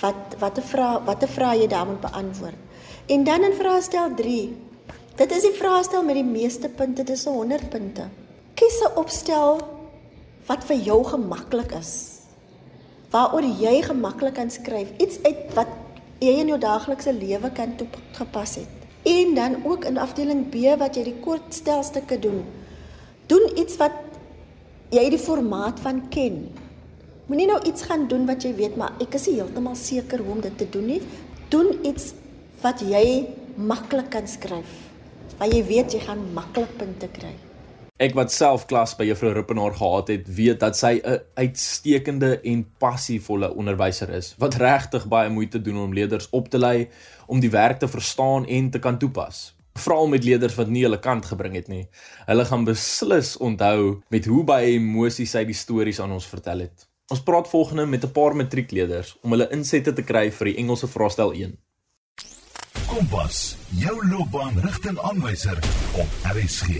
wat 0.00 0.36
watter 0.38 0.62
vrae 0.62 1.04
watter 1.04 1.28
vrae 1.28 1.58
jy 1.58 1.66
daar 1.66 1.86
moet 1.86 2.00
beantwoord. 2.00 2.60
En 3.06 3.24
dan 3.24 3.44
in 3.44 3.52
vraestel 3.52 4.14
3 4.14 4.56
Dit 5.14 5.30
is 5.30 5.44
die 5.46 5.54
vraestel 5.54 6.02
met 6.02 6.16
die 6.18 6.26
meeste 6.26 6.66
punte, 6.74 7.04
dis 7.06 7.22
100 7.30 7.68
punte. 7.70 8.08
Kies 8.58 8.80
'n 8.82 8.98
opstel 8.98 9.60
wat 10.46 10.64
vir 10.66 10.76
jou 10.76 11.04
gemaklik 11.04 11.70
is. 11.78 12.18
Waaroor 13.10 13.46
jy 13.60 13.82
gemaklik 13.82 14.34
kan 14.34 14.50
skryf, 14.50 14.88
iets 14.98 15.22
uit 15.22 15.54
wat 15.54 15.68
jy 16.18 16.32
in 16.40 16.48
jou 16.48 16.58
daaglikse 16.58 17.12
lewe 17.12 17.50
kan 17.50 17.76
toegepas 17.76 18.54
het. 18.54 18.72
En 19.04 19.34
dan 19.34 19.62
ook 19.64 19.84
in 19.84 19.98
afdeling 19.98 20.48
B 20.50 20.78
wat 20.78 20.96
jy 20.96 21.04
die 21.04 21.20
kortstelstukke 21.20 22.18
doen. 22.18 22.44
Doen 23.26 23.58
iets 23.58 23.76
wat 23.76 23.94
jy 24.90 25.10
die 25.10 25.18
formaat 25.18 25.80
van 25.80 26.08
ken. 26.08 26.50
Moenie 27.26 27.46
nou 27.46 27.62
iets 27.62 27.82
gaan 27.82 28.08
doen 28.08 28.26
wat 28.26 28.42
jy 28.42 28.54
weet 28.54 28.76
maar 28.76 28.92
ek 29.00 29.14
is 29.14 29.26
heeltemal 29.26 29.76
seker 29.76 30.18
hoe 30.18 30.32
om 30.32 30.40
dit 30.40 30.58
te 30.58 30.68
doen 30.70 30.86
nie. 30.86 31.02
Doen 31.48 31.86
iets 31.86 32.12
wat 32.60 32.80
jy 32.80 33.28
maklik 33.56 34.10
kan 34.10 34.26
skryf. 34.26 34.93
Want 35.38 35.52
jy 35.52 35.64
weet 35.66 35.92
jy 35.92 36.00
gaan 36.00 36.32
maklik 36.32 36.76
punte 36.78 37.08
kry. 37.08 37.34
Ek 38.02 38.16
wat 38.18 38.32
self 38.34 38.64
klas 38.66 38.96
by 38.98 39.04
juffrou 39.06 39.30
Rippenaar 39.36 39.76
gehad 39.78 40.08
het, 40.10 40.26
weet 40.26 40.58
dat 40.60 40.74
sy 40.76 40.98
'n 40.98 41.20
uitstekende 41.38 42.40
en 42.42 42.64
passievolle 42.78 43.54
onderwyser 43.54 44.10
is 44.10 44.34
wat 44.38 44.54
regtig 44.54 45.06
baie 45.06 45.30
moeite 45.30 45.62
doen 45.62 45.76
om 45.76 45.94
leerders 45.94 46.26
op 46.30 46.48
te 46.48 46.58
lei 46.58 46.88
om 47.26 47.40
die 47.40 47.50
werk 47.50 47.78
te 47.78 47.88
verstaan 47.88 48.46
en 48.46 48.70
te 48.70 48.78
kan 48.78 48.98
toepas. 48.98 49.54
Veral 49.78 50.06
met 50.06 50.24
leerders 50.24 50.54
wat 50.54 50.68
nie 50.68 50.82
hulle 50.82 50.98
kant 50.98 51.24
gebring 51.24 51.54
het 51.54 51.68
nie. 51.68 51.88
Hulle 52.26 52.44
gaan 52.44 52.64
beslis 52.64 53.36
onthou 53.36 54.02
met 54.08 54.26
hoe 54.26 54.44
baie 54.44 54.74
emosie 54.74 55.26
sy 55.26 55.44
die 55.44 55.54
stories 55.54 56.00
aan 56.00 56.12
ons 56.12 56.26
vertel 56.26 56.58
het. 56.58 56.86
Ons 57.12 57.22
praat 57.22 57.48
volgende 57.48 57.86
met 57.86 58.04
'n 58.04 58.12
paar 58.12 58.34
matriekleerders 58.36 59.16
om 59.22 59.30
hulle 59.30 59.48
insette 59.52 59.92
te 59.92 60.02
kry 60.02 60.30
vir 60.30 60.44
die 60.44 60.56
Engelse 60.56 60.88
vraestel 60.88 61.32
1. 61.32 61.58
Kompas, 62.94 63.56
jou 63.74 64.06
loopbaanrigtingaanwyser 64.06 65.58
op 65.98 66.12
RSG. 66.30 66.76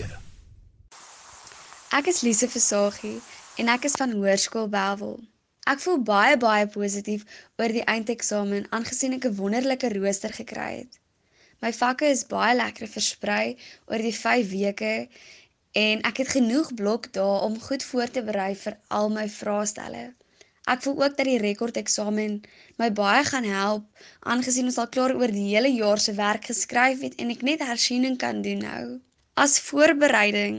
Ek 1.97 2.07
is 2.07 2.21
Lise 2.23 2.47
Versagie 2.47 3.17
en 3.59 3.71
ek 3.73 3.89
is 3.89 3.97
van 3.99 4.13
Hoërskool 4.15 4.69
Welwel. 4.71 5.17
Ek 5.67 5.83
voel 5.83 5.99
baie 6.07 6.37
baie 6.39 6.69
positief 6.71 7.27
oor 7.59 7.75
die 7.75 7.83
eindeksamen 7.83 8.71
aangesien 8.77 9.17
ek 9.19 9.27
'n 9.27 9.35
wonderlike 9.41 9.91
rooster 9.97 10.31
gekry 10.39 10.71
het. 10.87 10.93
My 11.59 11.75
vakke 11.75 12.07
is 12.15 12.23
baie 12.31 12.55
lekker 12.55 12.87
versprei 12.87 13.57
oor 13.91 13.99
die 14.07 14.15
5 14.15 14.49
weke 14.55 14.95
en 15.85 16.05
ek 16.07 16.23
het 16.23 16.35
genoeg 16.37 16.71
blokdae 16.79 17.43
om 17.49 17.59
goed 17.59 17.83
voor 17.83 18.07
te 18.07 18.23
berei 18.23 18.53
vir 18.55 18.79
al 18.87 19.09
my 19.09 19.27
vraestelle. 19.27 20.13
Ek 20.73 20.81
voel 20.81 20.95
ook 21.03 21.17
dat 21.17 21.27
die 21.29 21.41
rekordeksamen 21.41 22.31
my 22.81 22.87
baie 22.99 23.25
gaan 23.25 23.45
help 23.45 24.05
aangesien 24.31 24.69
ons 24.69 24.79
al 24.81 24.87
klaar 24.95 25.11
oor 25.17 25.33
die 25.35 25.49
hele 25.49 25.69
jaar 25.73 26.01
se 26.01 26.13
werk 26.19 26.47
geskryf 26.49 27.03
het 27.05 27.19
en 27.21 27.33
ek 27.33 27.43
net 27.49 27.65
hersiening 27.67 28.15
kan 28.23 28.41
doen 28.47 28.63
nou. 28.65 28.85
As 29.43 29.59
voorbereiding 29.67 30.57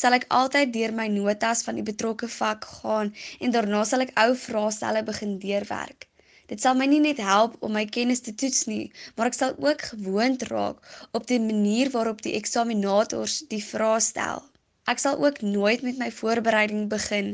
sal 0.00 0.16
ek 0.18 0.26
altyd 0.40 0.74
deur 0.74 0.92
my 0.98 1.06
notas 1.14 1.64
van 1.68 1.80
die 1.80 1.86
betrokke 1.86 2.28
vak 2.34 2.68
gaan 2.82 3.14
en 3.40 3.56
daarna 3.56 3.80
sal 3.88 4.04
ek 4.04 4.12
ou 4.24 4.34
vraestelle 4.42 5.02
begin 5.08 5.38
deurwerk. 5.46 6.04
Dit 6.52 6.60
sal 6.64 6.76
my 6.76 6.90
nie 6.92 7.00
net 7.06 7.24
help 7.30 7.56
om 7.64 7.72
my 7.76 7.86
kennis 7.96 8.20
te 8.28 8.36
toets 8.42 8.66
nie, 8.68 8.84
maar 9.16 9.32
ek 9.32 9.40
sal 9.40 9.56
ook 9.64 9.86
gewoond 9.94 10.44
raak 10.52 10.84
op 11.16 11.26
die 11.32 11.40
manier 11.48 11.88
waarop 11.96 12.20
die 12.28 12.36
eksaminators 12.36 13.40
die 13.52 13.64
vrae 13.64 14.04
stel. 14.12 14.44
Ek 14.88 15.00
sal 15.02 15.18
ook 15.24 15.40
nooit 15.44 15.82
met 15.84 15.98
my 16.00 16.08
voorbereiding 16.18 16.88
begin 16.88 17.26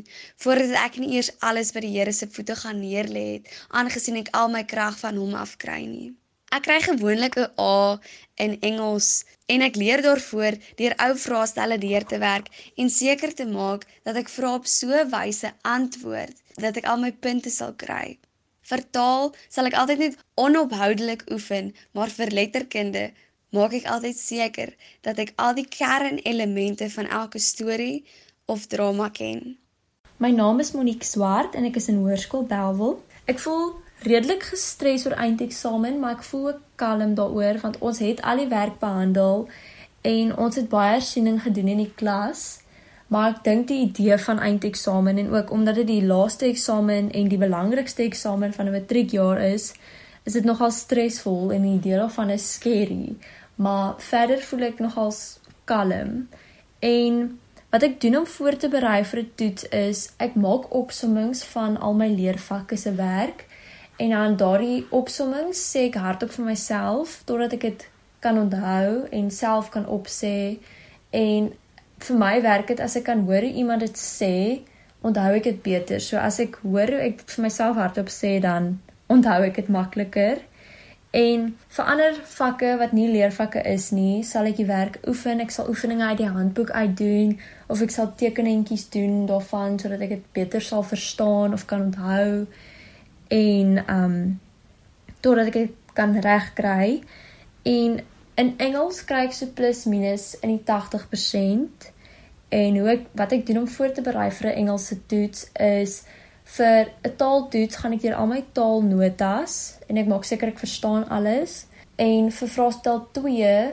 voordat 0.42 0.72
ek 0.80 0.96
nie 1.02 1.12
eers 1.14 1.30
alles 1.48 1.70
by 1.76 1.84
die 1.84 1.92
Here 1.96 2.12
se 2.12 2.26
voete 2.36 2.56
gaan 2.62 2.80
neerlê 2.82 3.24
het, 3.34 3.50
aangesien 3.68 4.18
ek 4.22 4.32
al 4.40 4.50
my 4.54 4.62
krag 4.72 4.96
van 5.02 5.20
hom 5.22 5.36
afkry 5.38 5.84
nie. 5.86 6.08
Ek 6.56 6.66
kry 6.66 6.80
gewoonlik 6.82 7.38
'n 7.42 7.46
A 7.66 8.00
in 8.44 8.52
Engels 8.70 9.08
en 9.54 9.62
ek 9.68 9.78
leer 9.82 10.02
daarvoor 10.02 10.58
deur 10.80 10.94
ou 11.06 11.12
vraestelle 11.26 11.78
deur 11.86 12.04
te 12.12 12.18
werk 12.26 12.50
en 12.76 12.90
seker 12.96 13.34
te 13.40 13.46
maak 13.56 13.86
dat 14.02 14.18
ek 14.22 14.34
vra 14.36 14.54
op 14.58 14.66
so 14.66 15.06
wyse 15.16 15.50
antwoord 15.76 16.36
dat 16.66 16.76
ek 16.82 16.86
al 16.90 17.02
my 17.04 17.12
punte 17.26 17.50
sal 17.50 17.74
kry. 17.84 18.18
Vertaal 18.72 19.34
sal 19.54 19.66
ek 19.70 19.78
altyd 19.80 19.98
net 20.02 20.20
onophoudelik 20.46 21.26
oefen, 21.36 21.74
maar 21.92 22.10
vir 22.18 22.30
letterkunde 22.38 23.04
maak 23.54 23.74
ek 23.78 23.86
altyd 23.86 24.18
seker 24.18 24.72
dat 25.06 25.20
ek 25.22 25.34
al 25.38 25.54
die 25.54 25.68
kernelemente 25.70 26.88
van 26.90 27.06
elke 27.06 27.38
storie 27.38 28.02
of 28.50 28.66
drama 28.66 29.08
ken. 29.14 29.54
My 30.18 30.30
naam 30.30 30.60
is 30.60 30.72
Monique 30.74 31.06
Swart 31.06 31.54
en 31.54 31.66
ek 31.68 31.78
is 31.78 31.88
in 31.92 32.02
Hoërskool 32.02 32.46
Belwel. 32.50 32.98
Ek 33.30 33.38
voel 33.42 33.72
redelik 34.04 34.44
gestres 34.50 35.06
oor 35.06 35.16
eindeksamen, 35.18 36.00
maar 36.00 36.18
ek 36.18 36.26
voel 36.28 36.50
ook 36.52 36.60
kalm 36.80 37.14
daaroor 37.18 37.62
want 37.62 37.78
ons 37.80 38.02
het 38.02 38.22
al 38.22 38.42
die 38.42 38.50
werk 38.50 38.80
behandel 38.82 39.48
en 40.04 40.34
ons 40.36 40.58
het 40.60 40.68
baie 40.68 40.98
hersiening 40.98 41.40
gedoen 41.42 41.72
in 41.76 41.82
die 41.86 41.92
klas. 41.96 42.44
Maar 43.12 43.34
ek 43.34 43.42
dink 43.46 43.68
die 43.70 43.82
idee 43.86 44.16
van 44.18 44.40
eindeksamen 44.42 45.18
en 45.20 45.30
ook 45.34 45.50
omdat 45.54 45.80
dit 45.82 45.90
die 45.92 46.04
laaste 46.04 46.48
eksamen 46.50 47.10
en 47.14 47.28
die 47.30 47.40
belangrikste 47.40 48.02
eksamen 48.02 48.52
van 48.52 48.66
'n 48.66 48.76
matriekjaar 48.76 49.40
is, 49.54 49.72
is 50.24 50.32
dit 50.32 50.44
nogal 50.44 50.70
stresvol 50.70 51.52
en 51.52 51.62
die 51.62 51.76
idee 51.78 51.96
daarvan 52.00 52.30
is 52.30 52.52
scary. 52.52 53.16
Maar 53.56 53.94
verder 53.98 54.42
voel 54.42 54.60
ek 54.70 54.78
nogal 54.78 55.12
kalm. 55.64 56.28
En 56.80 57.38
wat 57.70 57.82
ek 57.82 58.00
doen 58.00 58.16
om 58.16 58.26
voor 58.26 58.56
te 58.56 58.68
berei 58.68 59.04
vir 59.04 59.20
'n 59.20 59.32
toets 59.34 59.68
is 59.68 60.12
ek 60.18 60.34
maak 60.34 60.74
opsommings 60.74 61.44
van 61.44 61.80
al 61.80 61.94
my 61.94 62.08
leervakke 62.08 62.76
se 62.76 62.94
werk 62.94 63.46
En 63.96 64.10
dan 64.10 64.36
daardie 64.36 64.86
opsomming 64.90 65.52
sê 65.54 65.86
ek 65.88 65.98
hardop 66.02 66.32
vir 66.34 66.46
myself 66.48 67.20
totdat 67.28 67.52
ek 67.54 67.66
dit 67.68 67.84
kan 68.24 68.38
onthou 68.40 69.04
en 69.14 69.28
self 69.30 69.68
kan 69.70 69.86
opsê. 69.86 70.58
En 71.14 71.52
vir 72.06 72.18
my 72.18 72.32
werk 72.42 72.72
dit 72.72 72.80
as 72.82 72.96
ek 72.98 73.06
kan 73.06 73.22
hoor 73.28 73.46
hoe 73.46 73.52
iemand 73.62 73.84
dit 73.86 74.00
sê, 74.00 74.64
onthou 75.06 75.30
ek 75.38 75.46
dit 75.46 75.60
beter. 75.62 76.02
So 76.02 76.18
as 76.18 76.40
ek 76.42 76.58
hoor 76.64 76.90
hoe 76.90 77.04
ek 77.06 77.22
vir 77.30 77.46
myself 77.46 77.78
hardop 77.78 78.10
sê 78.10 78.40
dan 78.42 78.80
onthou 79.06 79.38
ek 79.46 79.62
dit 79.62 79.70
makliker. 79.70 80.42
En 81.14 81.42
vir 81.76 81.84
ander 81.92 82.16
vakke 82.26 82.72
wat 82.80 82.92
nie 82.96 83.06
leervakke 83.06 83.60
is 83.70 83.92
nie, 83.94 84.24
sal 84.26 84.48
ek 84.50 84.56
die 84.58 84.66
werk 84.66 84.96
oefen. 85.06 85.38
Ek 85.44 85.52
sal 85.54 85.68
oefeninge 85.70 86.08
uit 86.10 86.18
die 86.24 86.30
handboek 86.30 86.72
uitdoen 86.74 87.36
of 87.70 87.82
ek 87.84 87.94
sal 87.94 88.10
tekenentjies 88.18 88.88
doen 88.90 89.20
daarvan 89.30 89.78
sodat 89.78 90.02
ek 90.02 90.16
dit 90.16 90.24
beter 90.34 90.64
sal 90.64 90.82
verstaan 90.82 91.54
of 91.54 91.68
kan 91.70 91.86
onthou 91.86 92.48
en 93.34 93.78
um 93.94 94.16
totdat 95.22 95.52
ek 95.52 95.60
dit 95.60 95.94
kan 95.94 96.18
regkry. 96.18 96.98
En 97.62 98.00
in 98.42 98.50
Engels 98.58 99.04
kry 99.06 99.22
ek 99.28 99.38
so 99.38 99.54
plus 99.54 99.84
minus 99.86 100.32
in 100.42 100.50
die 100.56 100.64
80%. 100.66 101.90
En 102.58 102.80
hoe 102.80 102.90
ek 102.96 103.06
wat 103.22 103.38
ek 103.38 103.46
doen 103.46 103.62
om 103.62 103.70
voor 103.70 103.94
te 103.94 104.02
berei 104.02 104.32
vir 104.34 104.50
'n 104.50 104.58
Engelse 104.66 104.98
toets 105.06 105.46
is 105.54 106.02
vir 106.44 106.90
'n 107.02 107.16
taaltoets 107.16 107.76
gaan 107.76 107.92
ek 107.92 108.02
deur 108.02 108.14
al 108.14 108.26
my 108.26 108.44
taalnotas 108.52 109.78
en 109.88 109.96
ek 109.96 110.06
maak 110.06 110.24
seker 110.24 110.48
ek 110.48 110.58
verstaan 110.58 111.08
alles. 111.08 111.66
En 111.96 112.30
vir 112.30 112.48
vraestel 112.48 113.08
2 113.12 113.72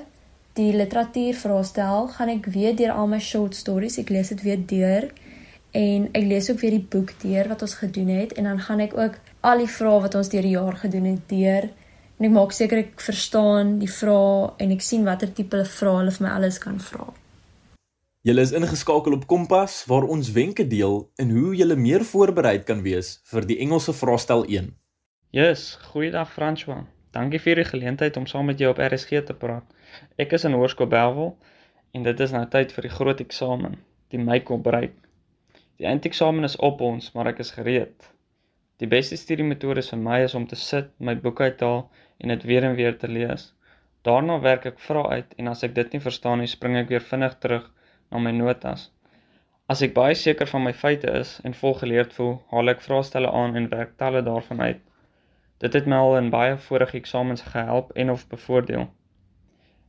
die 0.53 0.73
literatuur 0.73 1.33
vraestel 1.33 2.07
gaan 2.07 2.29
ek 2.29 2.45
weer 2.45 2.75
deur 2.75 2.91
al 2.91 3.07
my 3.07 3.19
short 3.19 3.55
stories, 3.55 3.97
ek 3.97 4.09
lees 4.09 4.29
dit 4.29 4.41
weer 4.41 4.59
deur 4.67 5.11
en 5.71 6.09
ek 6.11 6.25
lees 6.27 6.49
ook 6.51 6.59
weer 6.59 6.75
die 6.75 6.87
boek 6.89 7.13
deur 7.21 7.47
wat 7.47 7.61
ons 7.61 7.77
gedoen 7.79 8.07
het 8.07 8.33
en 8.33 8.43
dan 8.43 8.59
gaan 8.59 8.79
ek 8.79 8.97
ook 8.97 9.15
al 9.41 9.63
die 9.63 9.71
vrae 9.71 10.01
wat 10.01 10.15
ons 10.15 10.29
deur 10.29 10.41
die 10.41 10.57
jaar 10.57 10.75
gedoen 10.75 11.05
het 11.05 11.29
deur 11.31 11.69
en 12.19 12.27
ek 12.27 12.35
maak 12.35 12.51
seker 12.51 12.83
ek 12.83 12.99
verstaan 13.01 13.79
die 13.79 13.89
vrae 13.89 14.51
en 14.59 14.75
ek 14.75 14.83
sien 14.83 15.07
watter 15.07 15.31
tipe 15.33 15.63
vrae 15.65 16.01
hulle 16.01 16.11
vir 16.11 16.27
my 16.27 16.33
alles 16.35 16.59
kan 16.59 16.79
vra. 16.79 17.07
Julle 18.21 18.43
is 18.45 18.51
ingeskakel 18.53 19.15
op 19.15 19.23
Kompas 19.25 19.79
waar 19.89 20.03
ons 20.15 20.27
wenke 20.31 20.61
deel 20.69 20.99
in 21.23 21.31
hoe 21.33 21.55
julle 21.57 21.75
meer 21.75 22.03
voorbereid 22.05 22.67
kan 22.67 22.83
wees 22.85 23.07
vir 23.31 23.47
die 23.49 23.55
Engelse 23.65 23.95
vraestel 23.97 24.45
1. 24.45 24.67
Yes, 25.33 25.63
goeiedag 25.89 26.29
François. 26.29 26.83
Dankie 27.17 27.41
vir 27.41 27.57
die 27.57 27.65
geleentheid 27.65 28.19
om 28.21 28.27
saam 28.29 28.45
met 28.51 28.61
jou 28.61 28.69
op 28.69 28.83
RSG 28.85 29.23
te 29.25 29.37
praat. 29.45 29.65
Ek 30.21 30.37
is 30.37 30.45
in 30.45 30.53
Hoërskool 30.53 30.91
Belwel 30.93 31.33
en 31.97 32.05
dit 32.05 32.21
is 32.27 32.37
nou 32.37 32.43
tyd 32.53 32.77
vir 32.77 32.89
die 32.89 32.93
groot 32.99 33.25
eksamen, 33.25 33.79
die 34.13 34.21
Meikom-breek. 34.21 34.93
Die 35.81 35.89
eindeksamen 35.89 36.45
is 36.45 36.59
op 36.61 36.85
ons, 36.91 37.09
maar 37.17 37.33
ek 37.33 37.41
is 37.41 37.55
gereed. 37.57 38.05
Die 38.77 38.93
beste 38.93 39.17
studiemetode 39.17 39.81
vir 39.89 40.03
my 40.05 40.21
is 40.29 40.37
om 40.37 40.45
te 40.45 40.61
sit, 40.67 40.93
my 40.99 41.17
boek 41.25 41.41
uithaal 41.41 41.87
en 42.21 42.37
dit 42.37 42.49
weer 42.53 42.69
en 42.69 42.77
weer 42.77 43.01
te 43.01 43.09
lees. 43.09 43.49
Daarna 44.05 44.37
werk 44.45 44.69
ek 44.75 44.89
vrae 44.91 45.09
uit 45.09 45.37
en 45.41 45.55
as 45.57 45.65
ek 45.65 45.73
dit 45.73 45.97
nie 45.97 46.05
verstaan 46.05 46.45
nie, 46.45 46.53
spring 46.57 46.77
ek 46.85 46.93
weer 46.93 47.09
vinnig 47.13 47.41
terug 47.41 47.71
na 48.11 48.19
my 48.19 48.31
notas. 48.35 48.89
As 49.71 49.81
ek 49.85 49.93
baie 49.95 50.15
seker 50.19 50.49
van 50.51 50.65
my 50.67 50.73
feite 50.75 51.11
is 51.19 51.37
en 51.47 51.53
volgeleerd 51.55 52.13
voel, 52.13 52.33
haal 52.51 52.71
ek 52.73 52.81
vraestelle 52.83 53.29
aan 53.41 53.55
en 53.55 53.69
werk 53.71 53.93
talle 54.01 54.21
daarvan 54.25 54.61
uit. 54.61 54.81
Dit 55.63 55.77
het 55.77 55.87
my 55.87 55.99
al 56.03 56.17
in 56.17 56.31
baie 56.33 56.57
vorige 56.57 56.97
eksamens 56.99 57.45
gehelp 57.53 57.93
en 58.03 58.11
of 58.11 58.27
bevoordeel. 58.27 58.89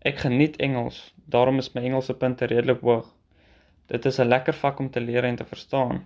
Ek 0.07 0.23
geniet 0.23 0.61
Engels, 0.69 1.01
daarom 1.35 1.59
is 1.59 1.73
my 1.75 1.83
Engelse 1.89 2.15
punte 2.15 2.47
redelik 2.47 2.81
hoog. 2.87 3.11
Dit 3.91 4.07
is 4.07 4.21
'n 4.21 4.29
lekker 4.29 4.55
vak 4.55 4.79
om 4.79 4.91
te 4.91 5.01
leer 5.01 5.25
en 5.25 5.37
te 5.37 5.45
verstaan. 5.45 6.05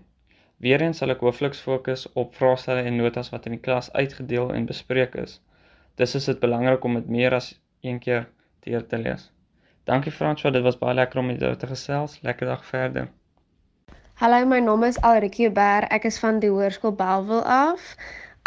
Weereens 0.57 0.99
sal 0.99 1.11
ek 1.11 1.21
hoofliks 1.21 1.61
fokus 1.61 2.07
op 2.13 2.35
vraestelle 2.35 2.83
en 2.89 2.97
notas 2.97 3.31
wat 3.31 3.47
in 3.47 3.59
die 3.59 3.65
klas 3.69 3.93
uitgedeel 3.93 4.55
en 4.55 4.67
bespreek 4.67 5.15
is. 5.15 5.41
Dis 5.97 6.15
is 6.15 6.25
dit 6.25 6.41
belangrik 6.41 6.85
om 6.85 6.95
dit 6.95 7.09
meer 7.09 7.35
as 7.35 7.61
een 7.81 7.99
keer 7.99 8.29
deur 8.65 8.87
te 8.87 8.99
lees. 8.99 9.36
Dankie 9.87 10.13
François, 10.13 10.51
dit 10.51 10.63
was 10.63 10.79
baie 10.79 10.95
lekker 10.95 11.21
om 11.21 11.29
met 11.31 11.39
jou 11.41 11.53
te 11.57 11.67
gesels. 11.71 12.19
Lekker 12.27 12.47
dag 12.47 12.65
verder. 12.67 13.07
Hallo, 14.19 14.47
my 14.47 14.59
naam 14.59 14.83
is 14.83 14.97
Alrikie 15.07 15.51
Ber. 15.51 15.87
Ek 15.95 16.09
is 16.09 16.19
van 16.19 16.41
die 16.43 16.51
Hoërskool 16.51 16.97
Belwel 16.99 17.45
af. 17.47 17.93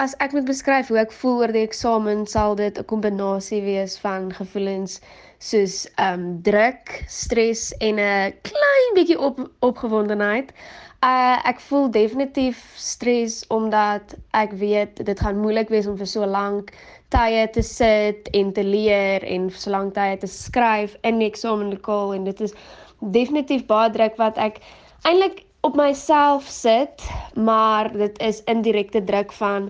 As 0.03 0.17
ek 0.19 0.35
moet 0.35 0.49
beskryf 0.49 0.91
hoe 0.91 0.99
ek 0.99 1.15
voel 1.15 1.39
oor 1.45 1.53
die 1.55 1.63
eksamen, 1.63 2.25
sal 2.27 2.59
dit 2.59 2.75
'n 2.75 2.85
kombinasie 2.91 3.61
wees 3.63 3.95
van 4.03 4.27
gevoelens 4.35 4.99
soos 5.39 5.87
ehm 5.95 6.19
um, 6.19 6.27
druk, 6.43 7.03
stres 7.07 7.71
en 7.79 8.03
'n 8.03 8.35
klein 8.51 8.91
bietjie 8.99 9.19
op 9.19 9.39
opgewondenheid. 9.59 10.51
Uh 10.99 11.39
ek 11.47 11.59
voel 11.63 11.91
definitief 11.91 12.59
stres 12.75 13.47
omdat 13.47 14.17
ek 14.35 14.51
weet 14.51 15.05
dit 15.05 15.19
gaan 15.19 15.39
moeilik 15.39 15.69
wees 15.71 15.87
om 15.87 15.95
vir 15.97 16.07
so 16.07 16.25
lank 16.25 16.75
tye 17.13 17.47
te 17.53 17.61
sit 17.65 18.29
en 18.37 18.53
te 18.53 18.63
leer 18.63 19.25
en 19.25 19.49
so 19.49 19.71
lank 19.73 19.95
tye 19.95 20.17
te 20.21 20.29
skryf 20.29 20.95
in 21.03 21.19
die 21.21 21.29
eksamenlokaal 21.29 22.13
en 22.17 22.27
dit 22.29 22.41
is 22.45 22.53
definitief 22.99 23.65
baie 23.69 23.89
druk 23.95 24.17
wat 24.21 24.37
ek 24.37 24.59
eintlik 25.07 25.45
op 25.61 25.75
myself 25.75 26.47
sit, 26.47 27.03
maar 27.35 27.91
dit 27.91 28.19
is 28.23 28.43
indirekte 28.43 29.03
druk 29.03 29.31
van 29.35 29.69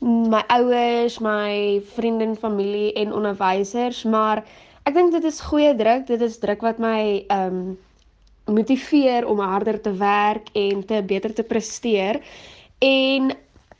my 0.00 0.42
ouers, 0.52 1.18
my 1.20 1.80
vriende 1.96 2.24
en 2.24 2.36
familie 2.36 2.92
en 2.92 3.12
onderwysers, 3.12 4.04
maar 4.04 4.44
ek 4.88 4.94
dink 4.94 5.12
dit 5.12 5.24
is 5.24 5.40
goeie 5.40 5.74
druk. 5.76 6.06
Dit 6.08 6.22
is 6.24 6.38
druk 6.40 6.64
wat 6.64 6.80
my 6.82 7.24
ehm 7.26 7.60
um, 7.60 7.76
motiveer 8.46 9.24
om 9.26 9.40
harder 9.42 9.80
te 9.82 9.90
werk 9.98 10.52
en 10.54 10.84
te 10.86 11.00
beter 11.02 11.32
te 11.34 11.42
presteer. 11.42 12.20
En 12.78 13.32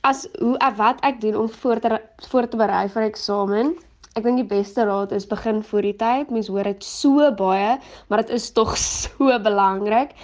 as 0.06 0.26
hoe 0.38 0.56
wat 0.78 1.02
ek 1.06 1.20
doen 1.20 1.36
om 1.36 1.48
voor 1.50 1.80
te 1.82 2.00
voor 2.30 2.48
te 2.48 2.56
berei 2.56 2.86
vir 2.94 3.08
eksamen. 3.08 3.74
Ek 4.16 4.24
dink 4.24 4.38
die 4.40 4.48
beste 4.48 4.86
raad 4.86 5.12
is 5.12 5.26
begin 5.28 5.62
voor 5.62 5.82
die 5.82 5.96
tyd. 5.98 6.30
Mense 6.30 6.52
hoor 6.52 6.68
dit 6.70 6.84
so 6.84 7.30
baie, 7.36 7.76
maar 8.08 8.22
dit 8.24 8.36
is 8.38 8.50
tog 8.54 8.76
so 9.02 9.38
belangrik. 9.42 10.14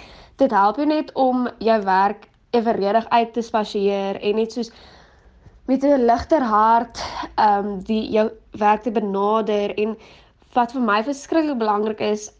Dit 0.41 0.55
help 0.55 0.79
jou 0.79 0.87
net 0.87 1.11
om 1.19 1.47
jou 1.59 1.79
werk 1.83 2.29
eweredig 2.53 3.05
uit 3.09 3.33
te 3.33 3.41
spasieer 3.41 4.19
en 4.21 4.35
net 4.39 4.55
soos 4.55 4.71
met 5.67 5.83
'n 5.83 6.05
ligter 6.05 6.43
hart 6.43 6.99
ehm 7.35 7.65
um, 7.65 7.83
die 7.87 8.11
jou 8.11 8.29
werk 8.59 8.83
te 8.83 8.91
benader 8.91 9.73
en 9.77 9.97
wat 10.53 10.71
vir 10.71 10.81
my 10.81 11.03
verskriklik 11.03 11.57
belangrik 11.57 12.01
is 12.01 12.31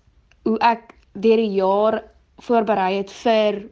hoe 0.43 0.57
ek 0.59 0.93
deur 1.13 1.37
die 1.37 1.55
jaar 1.55 2.03
voorberei 2.47 2.97
het 2.97 3.11
vir 3.23 3.63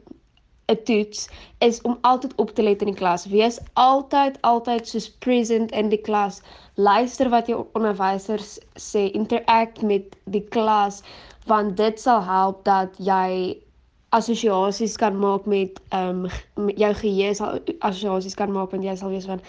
'n 0.72 0.82
toets 0.88 1.28
is 1.58 1.80
om 1.82 1.98
altyd 2.00 2.34
op 2.36 2.50
te 2.50 2.62
let 2.62 2.80
in 2.80 2.92
die 2.92 3.00
klas. 3.00 3.26
Wees 3.26 3.58
altyd 3.72 4.38
altyd 4.40 4.88
soos 4.88 5.10
present 5.10 5.70
in 5.70 5.88
die 5.88 6.00
klas. 6.00 6.42
Luister 6.74 7.28
wat 7.28 7.46
jou 7.46 7.66
onderwysers 7.72 8.58
sê, 8.78 9.10
interact 9.12 9.82
met 9.82 10.16
die 10.24 10.46
klas 10.48 11.02
want 11.46 11.76
dit 11.76 12.00
sal 12.00 12.22
help 12.22 12.64
dat 12.64 12.94
jy 12.98 13.58
assosiasies 14.12 14.96
kan 14.96 15.18
maak 15.18 15.46
met 15.46 15.80
ehm 15.88 16.26
um, 16.56 16.68
jou 16.76 16.94
geheue 16.94 17.34
sal 17.34 17.58
assosiasies 17.78 18.34
kan 18.34 18.52
maak 18.52 18.70
want 18.70 18.84
jy 18.84 18.96
sal 18.96 19.10
weet 19.10 19.26
van 19.26 19.40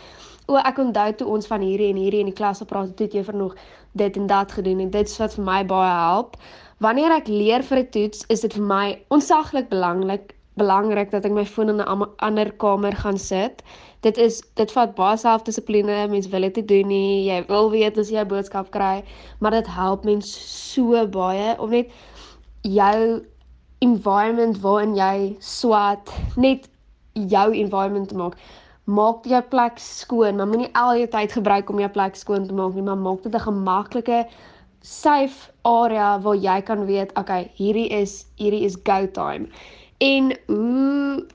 o 0.47 0.59
ek 0.59 0.79
onthou 0.83 1.09
toe 1.19 1.27
ons 1.35 1.47
van 1.47 1.63
hierdie 1.63 1.89
en 1.91 1.99
hierdie 1.99 2.21
in 2.23 2.31
die 2.31 2.37
klas 2.37 2.61
gepraat 2.63 2.93
het, 2.93 2.99
het 2.99 3.17
jy 3.17 3.23
vir 3.27 3.37
nog 3.39 3.55
dit 3.99 4.19
en 4.19 4.27
dat 4.27 4.51
gedoen 4.51 4.79
en 4.85 4.93
dit 4.93 5.09
is 5.09 5.19
wat 5.21 5.35
vir 5.37 5.45
my 5.47 5.59
baie 5.67 5.91
help. 5.91 6.37
Wanneer 6.83 7.15
ek 7.15 7.27
leer 7.31 7.63
vir 7.63 7.79
'n 7.79 7.89
toets, 7.95 8.25
is 8.29 8.41
dit 8.41 8.53
vir 8.53 8.63
my 8.63 8.87
onsaglik 9.09 9.69
belangrik 9.69 10.33
belangrik 10.57 11.11
dat 11.11 11.25
ek 11.25 11.31
my 11.31 11.45
foon 11.45 11.69
in 11.69 11.81
'n 11.81 12.05
ander 12.17 12.51
kamer 12.63 12.95
gaan 12.95 13.17
sit. 13.17 13.63
Dit 14.01 14.17
is 14.17 14.41
dit 14.55 14.71
vat 14.71 14.95
baie 14.95 15.17
selfdissipline. 15.17 16.07
Mens 16.09 16.27
wil 16.27 16.41
dit 16.41 16.67
doen 16.67 16.87
nie. 16.87 17.25
Jy 17.29 17.45
wil 17.47 17.71
weet 17.71 17.97
as 17.97 18.09
jy 18.09 18.19
'n 18.19 18.27
boodskap 18.27 18.71
kry, 18.71 19.03
maar 19.39 19.51
dit 19.51 19.67
help 19.67 20.03
mens 20.03 20.27
so 20.73 21.07
baie 21.07 21.55
om 21.59 21.69
net 21.69 21.89
jou 22.61 23.23
environment 23.79 24.59
waarin 24.61 24.95
jy 24.95 25.35
swat, 25.39 26.11
net 26.35 26.69
jou 27.13 27.51
environment 27.53 28.09
te 28.09 28.15
maak. 28.15 28.37
Maak 28.85 29.25
jou 29.25 29.41
plek 29.41 29.77
skoon, 29.79 30.35
maar 30.35 30.47
moenie 30.47 30.69
al 30.75 30.97
jou 30.97 31.07
tyd 31.07 31.31
gebruik 31.31 31.69
om 31.69 31.79
jou 31.79 31.89
plek 31.89 32.15
skoon 32.15 32.47
te 32.47 32.53
maak 32.53 32.73
nie, 32.73 32.83
maar 32.83 32.97
maak 32.97 33.23
dit 33.23 33.35
'n 33.35 33.39
gemaklike 33.39 34.25
safe 34.81 35.51
area 35.63 36.19
waar 36.19 36.35
jy 36.35 36.61
kan 36.61 36.85
weet, 36.85 37.17
okay, 37.17 37.51
hierdie 37.55 37.87
is 37.89 38.25
hierdie 38.35 38.63
is 38.67 38.75
go 38.83 39.07
time. 39.07 39.47
En 39.97 40.37
hoe 40.47 41.25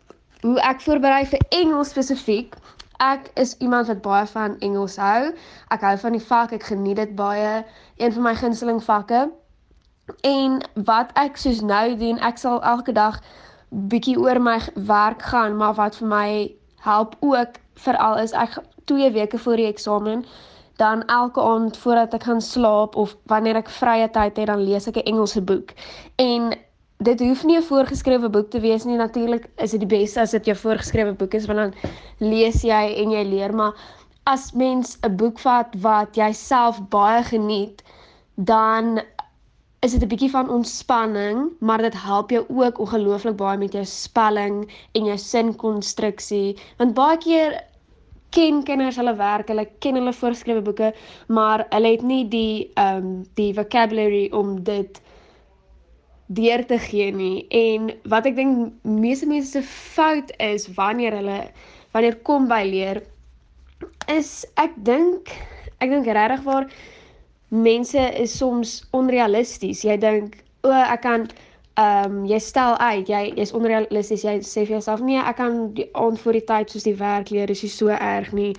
hoe 0.40 0.60
ek 0.60 0.80
voorberei 0.80 1.26
vir 1.26 1.40
Engels 1.48 1.90
spesifiek. 1.90 2.54
Ek 3.02 3.30
is 3.34 3.56
iemand 3.58 3.86
wat 3.86 4.02
baie 4.02 4.26
van 4.26 4.56
Engels 4.58 4.96
hou. 4.96 5.32
Ek 5.74 5.82
hou 5.86 5.96
van 5.98 6.14
die 6.14 6.22
vak, 6.22 6.54
ek 6.54 6.70
geniet 6.70 6.98
dit 6.98 7.14
baie. 7.18 7.64
Een 7.96 8.12
van 8.12 8.22
my 8.22 8.34
gunsteling 8.38 8.82
vakke. 8.82 9.28
En 10.26 10.60
wat 10.88 11.10
ek 11.18 11.36
soos 11.36 11.60
nou 11.60 11.96
doen, 11.98 12.18
ek 12.18 12.38
sal 12.38 12.62
elke 12.62 12.94
dag 12.94 13.20
bietjie 13.68 14.16
oor 14.18 14.40
my 14.40 14.58
werk 14.88 15.22
gaan, 15.22 15.56
maar 15.56 15.74
wat 15.74 15.98
vir 16.00 16.08
my 16.08 16.28
help 16.86 17.16
ook 17.20 17.58
veral 17.74 18.22
is 18.22 18.32
ek 18.32 18.56
2 18.88 19.10
weke 19.12 19.38
voor 19.38 19.60
die 19.60 19.68
eksamen 19.68 20.24
dan 20.78 21.04
elke 21.10 21.42
aand 21.42 21.76
voordat 21.76 22.14
ek 22.14 22.22
gaan 22.30 22.40
slaap 22.40 22.96
of 22.96 23.16
wanneer 23.26 23.58
ek 23.58 23.70
vrye 23.80 24.06
tyd 24.14 24.36
het, 24.38 24.46
dan 24.46 24.62
lees 24.62 24.86
ek 24.86 24.96
'n 25.02 25.10
Engelse 25.10 25.42
boek. 25.42 25.74
En 26.16 26.54
dit 26.98 27.20
hoef 27.20 27.44
nie 27.44 27.56
'n 27.56 27.62
voorgeskrewe 27.62 28.28
boek 28.28 28.50
te 28.50 28.60
wees 28.60 28.84
nie. 28.84 28.96
Natuurlik 28.96 29.46
is 29.56 29.70
dit 29.70 29.80
die 29.80 29.98
beste 29.98 30.20
as 30.20 30.30
dit 30.30 30.44
jou 30.46 30.56
voorgeskrewe 30.56 31.12
boek 31.12 31.34
is 31.34 31.46
want 31.46 31.58
dan 31.58 31.74
lees 32.18 32.62
jy 32.62 32.94
en 33.02 33.10
jy 33.10 33.24
leer, 33.24 33.54
maar 33.54 33.74
as 34.26 34.52
mens 34.52 34.98
'n 35.02 35.16
boek 35.16 35.38
vat 35.38 35.74
wat 35.80 36.16
jy 36.16 36.32
self 36.32 36.80
baie 36.88 37.22
geniet, 37.22 37.82
dan 38.34 39.00
is 39.80 39.92
dit 39.92 40.02
'n 40.02 40.08
bietjie 40.08 40.30
van 40.30 40.50
ontspanning, 40.50 41.50
maar 41.60 41.78
dit 41.78 41.94
help 41.94 42.30
jou 42.30 42.44
ook 42.48 42.78
ongelooflik 42.78 43.36
baie 43.36 43.58
met 43.58 43.72
jou 43.72 43.84
spelling 43.84 44.68
en 44.92 45.04
jou 45.04 45.18
sinkonstruksie. 45.18 46.56
Want 46.78 46.94
baie 46.94 47.18
keer 47.18 47.62
ken 48.30 48.62
kenners 48.64 48.96
hulle 48.96 49.14
werk, 49.16 49.48
hulle 49.48 49.68
ken 49.78 49.94
hulle 49.94 50.12
voorgeskrewe 50.12 50.62
boeke, 50.62 50.94
maar 51.28 51.66
hulle 51.70 51.90
het 51.90 52.02
nie 52.02 52.28
die 52.28 52.70
ehm 52.74 52.96
um, 52.96 53.24
die 53.34 53.54
vocabulary 53.54 54.30
om 54.32 54.62
dit 54.64 55.00
deur 56.28 56.64
te 56.66 56.78
gee 56.78 57.12
nie. 57.12 57.46
En 57.48 57.90
wat 58.08 58.26
ek 58.28 58.36
dink 58.36 58.72
meeste 58.82 59.26
mense 59.26 59.50
se 59.50 59.62
fout 59.64 60.32
is 60.44 60.68
wanneer 60.76 61.16
hulle 61.16 61.40
wanneer 61.96 62.18
kom 62.28 62.48
by 62.50 62.62
leer 62.68 63.00
is 64.12 64.44
ek 64.60 64.74
dink 64.84 65.32
ek 65.80 65.90
dink 65.92 66.08
regtig 66.10 66.44
waar 66.44 66.66
mense 67.48 68.00
is 68.20 68.34
soms 68.36 68.82
onrealisties. 68.96 69.84
Jy 69.86 69.96
dink 70.02 70.40
o, 70.66 70.72
ek 70.72 71.02
kan 71.06 71.28
ehm 71.78 72.10
um, 72.10 72.22
jy 72.26 72.40
stel 72.42 72.74
uit, 72.82 73.06
jy 73.08 73.22
is 73.38 73.54
onrealisties, 73.54 74.24
jy 74.26 74.40
sê 74.42 74.64
vir 74.66 74.78
jouself 74.78 75.00
nee, 75.06 75.20
ek 75.20 75.38
kan 75.38 75.60
die 75.76 75.86
aand 75.94 76.18
voor 76.20 76.34
die 76.34 76.46
tyd 76.48 76.72
soos 76.74 76.84
die 76.88 76.96
werk 76.98 77.30
leer, 77.30 77.50
is 77.54 77.62
nie 77.62 77.70
so 77.70 77.94
erg 77.94 78.32
nie. 78.34 78.50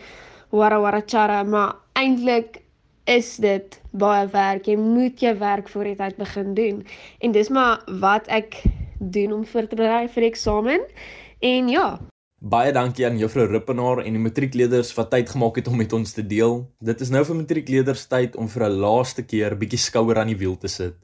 Wara 0.56 0.80
wara 0.82 1.02
chara, 1.06 1.44
maar 1.44 1.76
eintlik 2.00 2.62
is 3.10 3.36
dit 3.42 3.80
baie 3.92 4.28
werk. 4.34 4.68
Jy 4.70 4.78
moet 4.78 5.20
jou 5.20 5.34
werk 5.40 5.70
voor 5.74 5.90
die 5.90 5.98
tyd 5.98 6.20
begin 6.20 6.54
doen. 6.54 6.84
En 7.20 7.34
dis 7.34 7.50
maar 7.50 7.82
wat 8.02 8.30
ek 8.30 8.62
doen 9.00 9.34
om 9.34 9.44
vir 9.50 9.68
te 9.68 9.80
berei 9.80 10.06
vir 10.14 10.30
eksamen. 10.30 10.86
En 11.40 11.70
ja, 11.72 11.90
Baie 12.40 12.72
dankie 12.72 13.04
aan 13.04 13.18
Juffrou 13.20 13.50
Rippenaar 13.52 14.00
en 14.06 14.16
die 14.16 14.22
matriekleerders 14.24 14.94
wat 14.96 15.10
tyd 15.12 15.28
gemaak 15.28 15.58
het 15.60 15.68
om 15.68 15.76
met 15.76 15.92
ons 15.92 16.14
te 16.16 16.24
deel. 16.24 16.62
Dit 16.80 17.02
is 17.04 17.12
nou 17.12 17.26
vir 17.28 17.36
matriekleerders 17.36 18.06
tyd 18.08 18.38
om 18.40 18.48
vir 18.48 18.64
'n 18.70 18.80
laaste 18.80 19.26
keer 19.28 19.58
bietjie 19.60 19.80
skouer 19.80 20.18
aan 20.18 20.32
die 20.32 20.40
wiel 20.40 20.56
te 20.56 20.72
sit. 20.72 20.96